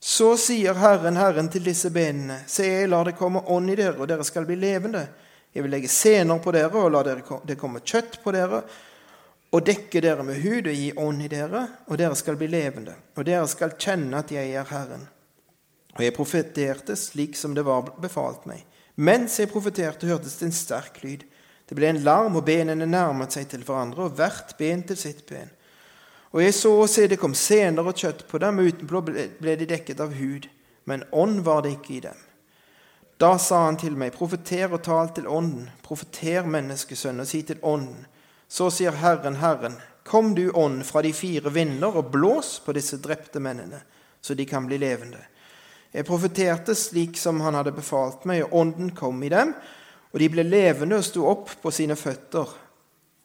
Så 0.00 0.36
sier 0.40 0.74
Herren, 0.74 1.16
Herren 1.20 1.50
til 1.52 1.64
disse 1.64 1.90
benene, 1.90 2.38
se, 2.48 2.64
jeg 2.64 2.88
lar 2.88 3.04
det 3.04 3.18
komme 3.18 3.44
ånd 3.44 3.70
i 3.70 3.76
dere, 3.76 3.98
og 4.00 4.08
dere 4.08 4.24
skal 4.24 4.48
bli 4.48 4.56
levende. 4.56 5.04
Jeg 5.52 5.62
vil 5.62 5.70
legge 5.70 5.90
sener 5.92 6.40
på 6.40 6.54
dere 6.56 6.80
og 6.80 6.90
la 6.94 7.02
det 7.04 7.58
komme 7.60 7.84
kjøtt 7.84 8.22
på 8.24 8.32
dere, 8.32 8.62
og 9.52 9.66
dekke 9.66 10.00
dere 10.00 10.24
med 10.24 10.40
hud 10.40 10.70
og 10.70 10.80
gi 10.80 10.88
ånd 10.96 11.22
i 11.22 11.28
dere, 11.28 11.66
og 11.86 12.00
dere 12.00 12.16
skal 12.16 12.40
bli 12.40 12.48
levende. 12.48 12.94
Og 13.20 13.28
dere 13.28 13.44
skal 13.52 13.76
kjenne 13.76 14.24
at 14.24 14.32
jeg 14.32 14.54
er 14.56 14.64
Herren. 14.72 15.04
Og 15.96 16.04
jeg 16.04 16.16
profeterte 16.16 16.96
slik 16.96 17.36
som 17.36 17.54
det 17.56 17.64
var 17.66 17.92
befalt 18.00 18.46
meg. 18.48 18.64
Mens 18.96 19.38
jeg 19.40 19.50
profeterte, 19.52 20.08
hørtes 20.08 20.38
det 20.40 20.48
en 20.48 20.56
sterk 20.56 21.00
lyd. 21.04 21.24
Det 21.68 21.76
ble 21.76 21.88
en 21.88 22.02
larm, 22.04 22.36
og 22.36 22.44
benene 22.44 22.88
nærmet 22.88 23.32
seg 23.32 23.48
til 23.48 23.64
hverandre, 23.64 24.08
og 24.08 24.16
hvert 24.18 24.56
ben 24.58 24.82
til 24.88 24.98
sitt 25.00 25.24
ben. 25.28 25.52
Og 26.32 26.42
jeg 26.42 26.56
så 26.56 26.72
og 26.80 26.88
se 26.88 27.06
det 27.08 27.20
kom 27.20 27.34
sener 27.36 27.84
og 27.84 27.96
kjøtt 27.96 28.26
på 28.28 28.40
dem, 28.40 28.60
og 28.60 28.72
utenpå 28.72 29.02
ble 29.08 29.56
de 29.60 29.68
dekket 29.68 30.00
av 30.00 30.14
hud, 30.16 30.48
men 30.88 31.04
ånd 31.12 31.42
var 31.46 31.62
det 31.64 31.76
ikke 31.76 31.96
i 31.98 32.04
dem. 32.08 32.20
Da 33.20 33.36
sa 33.38 33.66
han 33.66 33.78
til 33.78 33.94
meg, 33.96 34.16
profeter 34.16 34.72
og 34.72 34.80
tal 34.82 35.12
til 35.14 35.28
ånden, 35.30 35.68
profeter, 35.84 36.48
menneskesønn, 36.48 37.20
og 37.22 37.28
si 37.28 37.42
til 37.46 37.60
ånden. 37.62 38.06
Så 38.50 38.68
sier 38.74 38.96
Herren, 38.98 39.38
Herren, 39.40 39.76
kom 40.08 40.32
du 40.34 40.48
ånd 40.58 40.82
fra 40.88 41.04
de 41.04 41.12
fire 41.14 41.52
vinder, 41.54 42.00
og 42.00 42.10
blås 42.12 42.56
på 42.64 42.74
disse 42.76 42.98
drepte 43.00 43.40
mennene, 43.40 43.84
så 44.20 44.34
de 44.34 44.48
kan 44.48 44.66
bli 44.66 44.80
levende. 44.80 45.20
Jeg 45.92 46.08
profeterte 46.08 46.74
slik 46.78 47.18
som 47.20 47.40
han 47.44 47.54
hadde 47.58 47.74
befalt 47.76 48.24
meg, 48.28 48.46
og 48.46 48.58
ånden 48.62 48.94
kom 48.96 49.22
i 49.22 49.32
dem, 49.32 49.54
og 50.12 50.20
de 50.20 50.28
ble 50.32 50.44
levende 50.44 50.98
og 50.98 51.04
sto 51.04 51.26
opp 51.28 51.52
på 51.62 51.72
sine 51.72 51.96
føtter. 51.96 52.48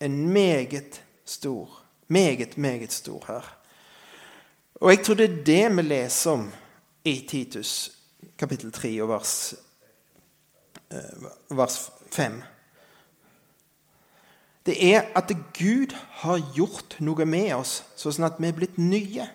En 0.04 0.26
meget 0.32 1.02
stor 1.28 1.88
meget, 2.08 2.58
meget 2.58 2.92
stor 2.92 3.24
her. 3.28 3.58
Og 4.76 4.92
jeg 4.92 5.06
tror 5.06 5.16
det 5.16 5.30
er 5.30 5.44
det 5.44 5.76
vi 5.76 5.82
leser 5.82 6.32
om 6.32 6.52
i 7.04 7.26
Titus 7.30 7.92
kapittel 8.38 8.72
3 8.72 9.04
og 9.04 9.10
vers, 9.10 9.56
eh, 10.92 11.58
vers 11.58 11.92
5. 12.12 12.44
Det 14.66 14.94
er 14.94 15.02
at 15.16 15.32
Gud 15.60 15.96
har 16.10 16.54
gjort 16.56 16.98
noe 17.00 17.26
med 17.26 17.54
oss, 17.56 17.84
sånn 17.96 18.28
at 18.28 18.36
vi 18.40 18.48
er 18.48 18.58
blitt 18.58 18.78
nye. 18.78 19.30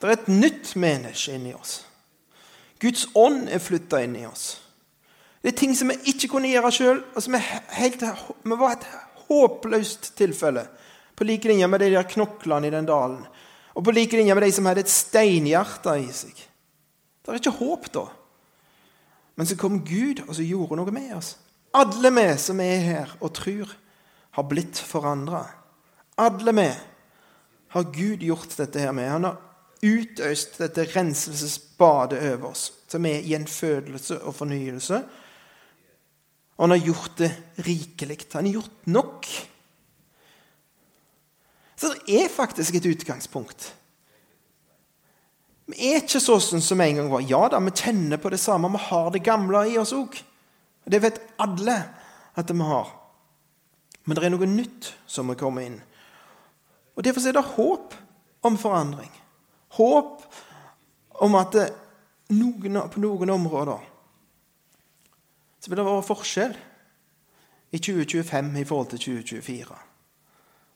Det 0.00 0.08
er 0.08 0.12
et 0.16 0.28
nytt 0.28 0.76
menneske 0.76 1.34
inni 1.34 1.54
oss. 1.54 1.84
Guds 2.78 3.08
ånd 3.18 3.48
er 3.50 3.62
flytta 3.62 4.02
inn 4.04 4.16
i 4.20 4.26
oss. 4.28 4.60
Det 5.42 5.52
er 5.52 5.58
ting 5.58 5.74
som 5.76 5.90
vi 5.90 5.98
ikke 6.12 6.30
kunne 6.34 6.50
gjøre 6.50 6.70
sjøl. 6.74 7.00
Altså 7.14 7.32
vi 7.32 8.58
var 8.58 8.74
et 8.74 8.86
håpløst 9.28 10.12
tilfelle. 10.18 10.66
På 11.18 11.26
like 11.26 11.48
linje 11.50 11.66
med 11.66 11.82
de 11.82 11.90
der 11.94 12.06
knoklene 12.06 12.68
i 12.68 12.74
den 12.74 12.86
dalen. 12.86 13.24
Og 13.74 13.84
på 13.84 13.94
like 13.94 14.16
linje 14.16 14.34
med 14.34 14.46
de 14.46 14.52
som 14.54 14.66
hadde 14.66 14.84
et 14.86 14.92
steinhjerte 14.92 15.94
i 15.98 16.08
seg. 16.14 16.34
Det 17.22 17.34
er 17.34 17.40
ikke 17.42 17.58
håp 17.58 17.90
da. 17.94 18.06
Men 19.38 19.46
så 19.46 19.54
kom 19.58 19.82
Gud, 19.86 20.24
og 20.26 20.34
så 20.34 20.42
gjorde 20.42 20.78
noe 20.80 20.94
med 20.94 21.12
oss. 21.14 21.36
Alle 21.76 22.10
vi 22.14 22.26
som 22.42 22.60
er 22.64 22.80
her 22.82 23.10
og 23.20 23.34
tror, 23.36 23.74
har 24.34 24.46
blitt 24.50 24.78
forandra. 24.82 25.44
Alle 26.18 26.54
vi 26.54 26.68
har 27.74 27.90
Gud 27.94 28.24
gjort 28.24 28.56
dette 28.58 28.82
her 28.82 28.94
med. 28.96 29.10
Han 29.10 29.28
har 29.28 29.36
utøst 29.84 30.58
dette 30.58 30.86
renselsesbadet 30.94 32.20
over 32.32 32.50
oss, 32.50 32.72
som 32.90 33.06
er 33.06 33.26
gjenfødelse 33.26 34.20
og 34.22 34.34
fornyelse. 34.34 35.02
Og 36.56 36.64
han 36.66 36.74
har 36.74 36.86
gjort 36.86 37.18
det 37.20 37.30
rikelig. 37.66 38.18
Han 38.32 38.48
har 38.48 38.58
gjort 38.58 38.86
nok. 38.90 39.28
Så 41.78 41.92
det 41.94 42.22
er 42.22 42.32
faktisk 42.32 42.74
et 42.74 42.88
utgangspunkt. 42.90 43.74
Vi 45.68 45.92
er 45.92 46.00
ikke 46.00 46.20
sånn 46.22 46.62
som 46.64 46.80
en 46.80 46.98
gang 46.98 47.10
var. 47.12 47.22
Ja 47.28 47.44
da, 47.52 47.60
vi 47.62 47.74
kjenner 47.76 48.18
på 48.18 48.32
det 48.32 48.40
samme. 48.42 48.70
Vi 48.72 48.80
har 48.88 49.10
det 49.14 49.22
gamle 49.22 49.66
i 49.68 49.76
oss 49.78 49.92
òg. 49.94 50.16
Det 50.88 51.02
vet 51.04 51.20
alle 51.38 51.76
at 52.40 52.50
vi 52.50 52.66
har. 52.66 52.90
Men 54.08 54.16
det 54.16 54.24
er 54.24 54.32
noe 54.32 54.48
nytt 54.48 54.88
som 55.06 55.28
må 55.28 55.36
komme 55.38 55.66
inn. 55.66 55.78
Og 56.96 57.04
Derfor 57.04 57.28
er 57.28 57.36
det 57.36 57.44
håp 57.54 57.94
om 58.48 58.56
forandring. 58.58 59.10
Håp 59.78 60.24
om 61.24 61.36
at 61.38 61.56
noen, 62.34 62.80
på 62.90 63.02
noen 63.02 63.30
områder 63.34 63.86
så 65.58 65.70
vil 65.70 65.80
det 65.80 65.88
være 65.88 66.06
forskjell 66.06 66.56
i 67.74 67.78
2025 67.82 68.50
i 68.60 68.64
forhold 68.68 68.90
til 68.92 69.00
2024. 69.18 69.78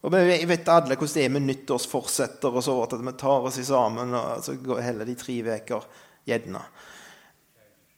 Og 0.02 0.12
Vi 0.12 0.38
vet 0.50 0.68
alle 0.68 0.96
hvordan 0.98 1.14
det 1.14 1.24
er 1.24 1.32
med 1.32 1.46
nyttårsforsetter 1.46 2.50
og 2.50 2.64
så 2.66 2.74
at 2.82 2.96
vi 2.98 3.14
tar 3.18 3.46
oss 3.46 3.60
sammen 3.66 4.14
og 4.18 4.42
så 4.42 4.56
går 4.58 4.82
heller 4.82 5.06
de 5.06 5.14
tre 5.18 5.38
uker 5.46 5.86
gjerne. 6.26 6.62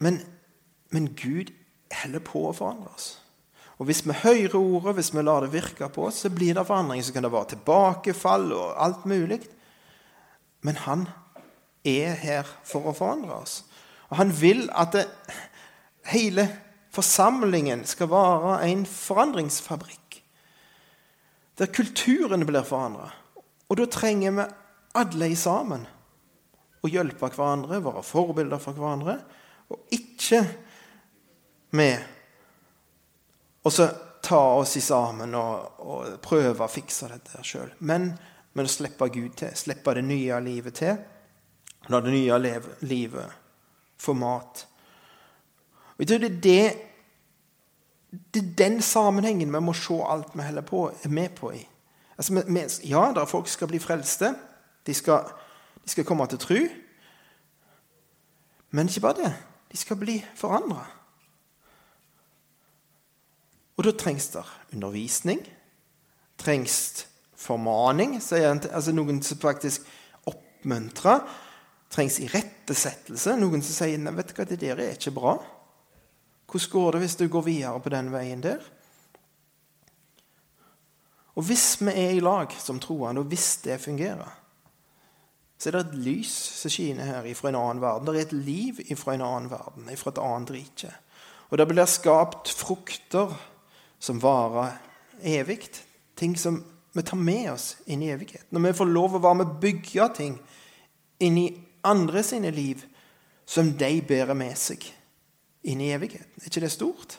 Men, 0.04 0.20
men 0.92 1.12
Gud 1.16 1.52
holder 2.02 2.24
på 2.24 2.48
å 2.50 2.56
forandre 2.56 2.92
oss. 2.92 3.08
Og 3.80 3.88
Hvis 3.88 4.04
vi 4.06 4.14
hører 4.14 4.54
ordet, 4.60 4.94
hvis 4.98 5.14
vi 5.14 5.24
lar 5.24 5.42
det 5.42 5.54
virke 5.54 5.88
på 5.90 6.06
oss, 6.06 6.22
så 6.22 6.30
blir 6.30 6.54
det 6.54 6.66
forandring. 6.68 7.02
Så 7.02 7.12
kan 7.12 7.24
det 7.24 7.32
være 7.32 7.54
tilbakefall 7.56 8.52
og 8.54 8.76
alt 8.78 9.08
mulig. 9.08 9.40
Men 10.64 10.80
han 10.84 11.08
er 11.84 12.16
her 12.16 12.48
for 12.64 12.88
å 12.88 12.96
forandre 12.96 13.36
oss. 13.44 13.58
Og 14.10 14.18
han 14.20 14.32
vil 14.36 14.66
at 14.72 14.94
det, 14.96 15.04
hele 16.08 16.46
forsamlingen 16.94 17.84
skal 17.88 18.10
være 18.12 18.60
en 18.68 18.86
forandringsfabrikk 18.88 20.00
der 21.58 21.70
kulturen 21.70 22.42
blir 22.46 22.66
forandra. 22.66 23.12
Og 23.70 23.78
da 23.78 23.86
trenger 23.86 24.32
vi 24.34 24.46
alle 24.98 25.28
sammen 25.38 25.84
å 26.84 26.90
hjelpe 26.90 27.30
hverandre, 27.30 27.78
være 27.84 28.02
forbilder 28.04 28.60
for 28.62 28.76
hverandre, 28.76 29.18
og 29.70 29.94
ikke 29.94 30.42
med 31.74 32.10
så 33.72 33.86
ta 34.24 34.40
oss 34.58 34.76
sammen 34.84 35.34
og, 35.38 35.80
og 35.80 36.18
prøve 36.24 36.64
å 36.64 36.70
fikse 36.70 37.08
dette 37.08 37.40
sjøl. 37.46 37.70
Men, 37.84 38.12
men 38.54 38.68
å 38.68 38.70
slippe 38.70 39.08
Gud 39.10 39.34
til, 39.38 39.54
slippe 39.58 39.94
det 39.96 40.04
nye 40.06 40.40
livet 40.44 40.78
til. 40.78 40.98
La 41.90 42.00
det 42.00 42.14
nye 42.14 42.38
livet 42.86 43.40
få 44.00 44.14
mat. 44.16 44.66
Og 45.94 46.02
jeg 46.02 46.10
tror 46.10 46.22
det 46.22 46.30
er 46.30 46.42
det 46.42 46.90
det 48.14 48.42
er 48.42 48.54
den 48.58 48.82
sammenhengen 48.82 49.50
vi 49.50 49.60
må 49.60 49.72
se 49.74 49.96
alt 50.06 50.34
vi 50.34 50.42
holder 50.46 50.62
på, 50.62 50.86
er 51.02 51.10
med 51.10 51.32
på 51.34 51.50
i. 51.50 51.64
Altså, 52.18 52.34
vi, 52.46 52.60
ja, 52.88 53.12
der 53.14 53.24
folk 53.26 53.48
skal 53.48 53.68
bli 53.68 53.78
frelste. 53.82 54.34
De 54.86 54.94
skal, 54.94 55.24
de 55.84 55.90
skal 55.90 56.04
komme 56.04 56.26
til 56.30 56.38
tru. 56.38 56.58
Men 58.70 58.88
ikke 58.88 59.00
bare 59.00 59.18
det. 59.24 59.32
De 59.72 59.76
skal 59.76 59.96
bli 59.96 60.20
forandra. 60.38 60.84
Og 63.76 63.84
da 63.84 63.90
trengs 63.98 64.28
det 64.28 64.44
undervisning. 64.72 65.42
Trengs 66.38 67.06
formaning, 67.44 68.18
sier 68.24 68.48
han. 68.48 68.62
altså 68.70 68.94
noen 68.94 69.20
som 69.22 69.40
faktisk 69.42 69.84
oppmuntrer. 70.30 71.24
Trengs 71.92 72.18
irettesettelse. 72.24 73.36
Noen 73.38 73.62
som 73.62 73.84
sier 73.84 74.16
vet 74.16 74.30
du 74.30 74.38
hva, 74.38 74.46
det 74.48 74.60
der 74.62 74.80
er 74.80 74.96
ikke 74.96 75.14
bra. 75.14 75.36
Hvordan 76.50 76.70
går 76.72 76.92
det 76.92 77.02
hvis 77.04 77.18
du 77.20 77.28
går 77.28 77.46
videre 77.48 77.82
på 77.82 77.92
den 77.92 78.12
veien 78.14 78.42
der? 78.42 78.62
Og 81.34 81.42
hvis 81.48 81.80
vi 81.80 81.90
er 81.90 82.14
i 82.14 82.22
lag 82.22 82.52
som 82.62 82.78
troende, 82.80 83.24
og 83.24 83.30
hvis 83.30 83.56
det 83.64 83.80
fungerer, 83.82 84.30
så 85.58 85.70
er 85.70 85.76
det 85.76 85.80
et 85.80 86.04
lys 86.06 86.34
som 86.60 86.70
skinner 86.70 87.08
her 87.08 87.26
fra 87.34 87.50
en 87.50 87.58
annen 87.58 87.82
verden. 87.82 88.06
Det 88.06 88.20
er 88.20 88.26
et 88.26 88.36
liv 88.36 88.78
fra 88.98 89.14
en 89.14 89.24
annen 89.24 89.50
verden, 89.50 89.88
fra 89.98 90.12
et 90.12 90.20
annet 90.22 90.52
rike. 90.54 90.92
Og 91.50 91.58
det 91.58 91.66
blir 91.70 91.90
skapt 91.90 92.50
frukter 92.54 93.34
som 94.02 94.22
varer 94.22 94.76
evig. 95.22 95.70
Ting 96.18 96.36
som 96.38 96.62
vi 96.94 97.02
tar 97.02 97.18
med 97.18 97.52
oss 97.52 97.76
inn 97.90 98.02
i 98.02 98.10
evigheten. 98.14 98.46
Når 98.54 98.60
vi 98.68 98.72
får 98.78 98.90
lov 98.90 99.16
å 99.16 99.22
være 99.22 99.38
med 99.40 99.48
å 99.50 99.60
bygge 99.62 100.08
ting 100.14 100.36
inn 101.26 101.38
i 101.40 101.48
andre 101.82 102.22
sine 102.22 102.52
liv 102.54 102.84
som 103.44 103.72
de 103.78 103.90
bærer 104.06 104.36
med 104.38 104.54
seg 104.58 104.86
inn 105.66 105.82
i 105.82 105.90
evigheten. 105.94 106.30
Er 106.38 106.48
ikke 106.48 106.62
det 106.62 106.70
stort? 106.72 107.18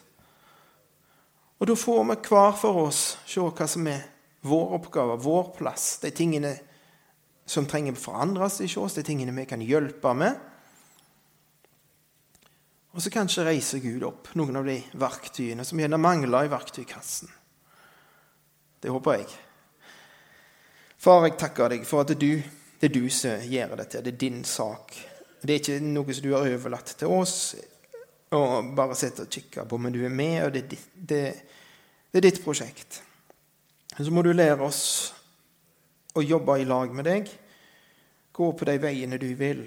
Og 1.59 1.67
da 1.67 1.75
får 1.75 2.01
vi 2.07 2.17
hver 2.29 2.55
for 2.59 2.85
oss 2.85 3.03
se 3.27 3.43
hva 3.43 3.67
som 3.67 3.87
er 3.91 4.03
vår 4.45 4.77
oppgave, 4.79 5.19
vår 5.19 5.51
plass. 5.57 5.97
De 5.99 6.11
tingene 6.15 6.53
som 7.45 7.67
trenger 7.67 7.97
forandres 7.99 8.61
i 8.63 8.69
oss, 8.79 8.95
de 8.95 9.03
tingene 9.05 9.35
vi 9.35 9.47
kan 9.49 9.63
hjelpe 9.63 10.13
med. 10.17 10.37
Og 12.95 13.03
så 13.03 13.11
kanskje 13.11 13.43
reiser 13.43 13.83
Gud 13.83 14.05
opp 14.07 14.31
noen 14.39 14.55
av 14.55 14.67
de 14.69 14.77
verktøyene 14.95 15.65
som 15.67 15.79
gjerne 15.81 15.99
mangler 15.99 16.47
i 16.47 16.51
verktøykassen. 16.53 17.27
Det 18.79 18.93
håper 18.93 19.19
jeg. 19.19 19.35
Far, 21.05 21.21
jeg 21.27 21.35
takker 21.37 21.69
deg 21.69 21.83
for 21.85 22.01
at 22.01 22.09
det 22.09 22.15
er 22.15 22.21
du, 22.23 22.61
det 22.81 22.87
er 22.87 22.93
du 22.95 23.03
som 23.13 23.43
gjør 23.45 23.75
dette. 23.77 23.99
Det 24.01 24.09
er 24.15 24.21
din 24.23 24.39
sak. 24.41 24.95
Det 25.37 25.53
er 25.53 25.59
ikke 25.59 25.75
noe 25.85 26.15
som 26.17 26.25
du 26.25 26.31
har 26.33 26.47
overlatt 26.49 26.95
til 26.97 27.13
oss 27.13 27.35
og 28.33 28.71
bare 28.75 28.97
sitte 28.97 29.27
og 29.27 29.29
kikke 29.29 29.67
på, 29.69 29.77
men 29.77 29.93
du 29.93 29.99
er 30.01 30.09
med, 30.09 30.39
og 30.47 30.55
det 30.55 30.63
er 30.63 30.71
ditt, 30.73 30.87
det, 30.97 31.21
det 32.09 32.19
er 32.19 32.25
ditt 32.25 32.41
prosjekt. 32.41 32.97
Så 33.93 34.09
må 34.09 34.25
du 34.25 34.31
lære 34.33 34.65
oss 34.65 34.81
å 36.17 36.25
jobbe 36.25 36.57
i 36.57 36.65
lag 36.65 36.97
med 36.97 37.05
deg. 37.05 37.29
Gå 38.33 38.51
på 38.57 38.71
de 38.73 38.79
veiene 38.81 39.21
du 39.21 39.29
vil. 39.37 39.61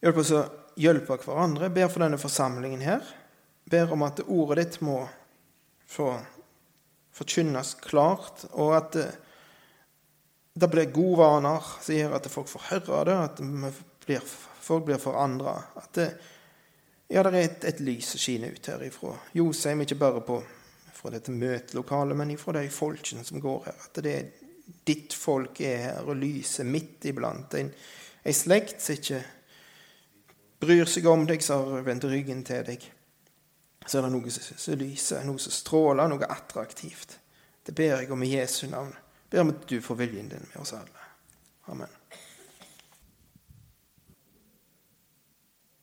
Hjelp 0.00 0.24
oss 0.24 0.34
å 0.40 0.44
hjelpe 0.80 1.20
hverandre. 1.20 1.68
Ber 1.68 1.92
for 1.92 2.08
denne 2.08 2.18
forsamlingen 2.18 2.88
her. 2.88 3.04
Ber 3.68 3.92
om 3.92 4.08
at 4.08 4.24
ordet 4.24 4.62
ditt 4.64 4.84
må 4.88 5.02
få 5.84 6.14
forkynnes 7.12 7.76
klart, 7.84 8.48
og 8.56 8.78
at 8.80 9.04
det, 10.54 10.68
blir 10.68 10.92
gode 10.94 11.18
vaner 11.20 11.66
som 11.80 11.94
gjør 11.94 12.16
at 12.18 12.28
folk 12.32 12.48
får 12.50 12.66
høre 12.70 13.04
det, 13.08 13.16
at 13.16 13.42
blir, 14.06 14.24
folk 14.60 14.86
blir 14.88 15.00
forandra. 15.02 15.56
At 15.80 15.92
det, 15.98 16.08
ja, 17.10 17.22
det 17.26 17.32
er 17.34 17.42
et, 17.42 17.64
et 17.72 17.82
lys 17.84 18.12
som 18.12 18.22
skinner 18.22 18.54
ut 18.54 18.70
her 18.70 18.82
ifra 18.86 19.16
Josheim, 19.34 19.82
ikke 19.84 19.98
bare 20.00 20.22
på, 20.26 20.40
fra 20.94 21.12
dette 21.14 21.34
møtelokalet, 21.34 22.18
men 22.18 22.34
ifra 22.34 22.58
de 22.58 22.68
folkene 22.72 23.24
som 23.26 23.42
går 23.42 23.66
her. 23.70 23.82
At 23.88 24.02
det 24.04 24.14
er 24.14 24.30
ditt 24.86 25.14
folk 25.16 25.60
er 25.66 25.84
her 25.84 26.08
og 26.08 26.18
lyser 26.20 26.68
midt 26.68 27.08
iblant. 27.10 27.54
En, 27.58 27.72
en 28.22 28.36
slekt 28.36 28.82
som 28.84 28.98
ikke 28.98 29.20
bryr 30.60 30.88
seg 30.90 31.06
om 31.10 31.26
deg, 31.28 31.42
som 31.44 31.66
har 31.72 31.86
vendt 31.86 32.06
ryggen 32.08 32.44
til 32.46 32.64
deg. 32.66 32.84
Så 33.86 33.98
er 33.98 34.06
det 34.06 34.12
noe 34.12 34.32
som 34.34 34.78
lyser, 34.78 35.24
noe 35.26 35.40
som 35.40 35.54
stråler, 35.54 36.08
noe 36.10 36.28
attraktivt. 36.28 37.16
Det 37.64 37.74
ber 37.76 37.96
jeg 38.02 38.12
om 38.12 38.22
i 38.24 38.34
Jesu 38.34 38.66
navn. 38.70 38.92
Ber 39.30 39.40
om 39.40 39.48
at 39.54 39.68
du 39.68 39.80
får 39.80 39.94
viljen 39.94 40.28
din 40.28 40.46
med 40.52 40.62
oss 40.62 40.72
alle. 40.72 41.06
Amen. 41.70 41.99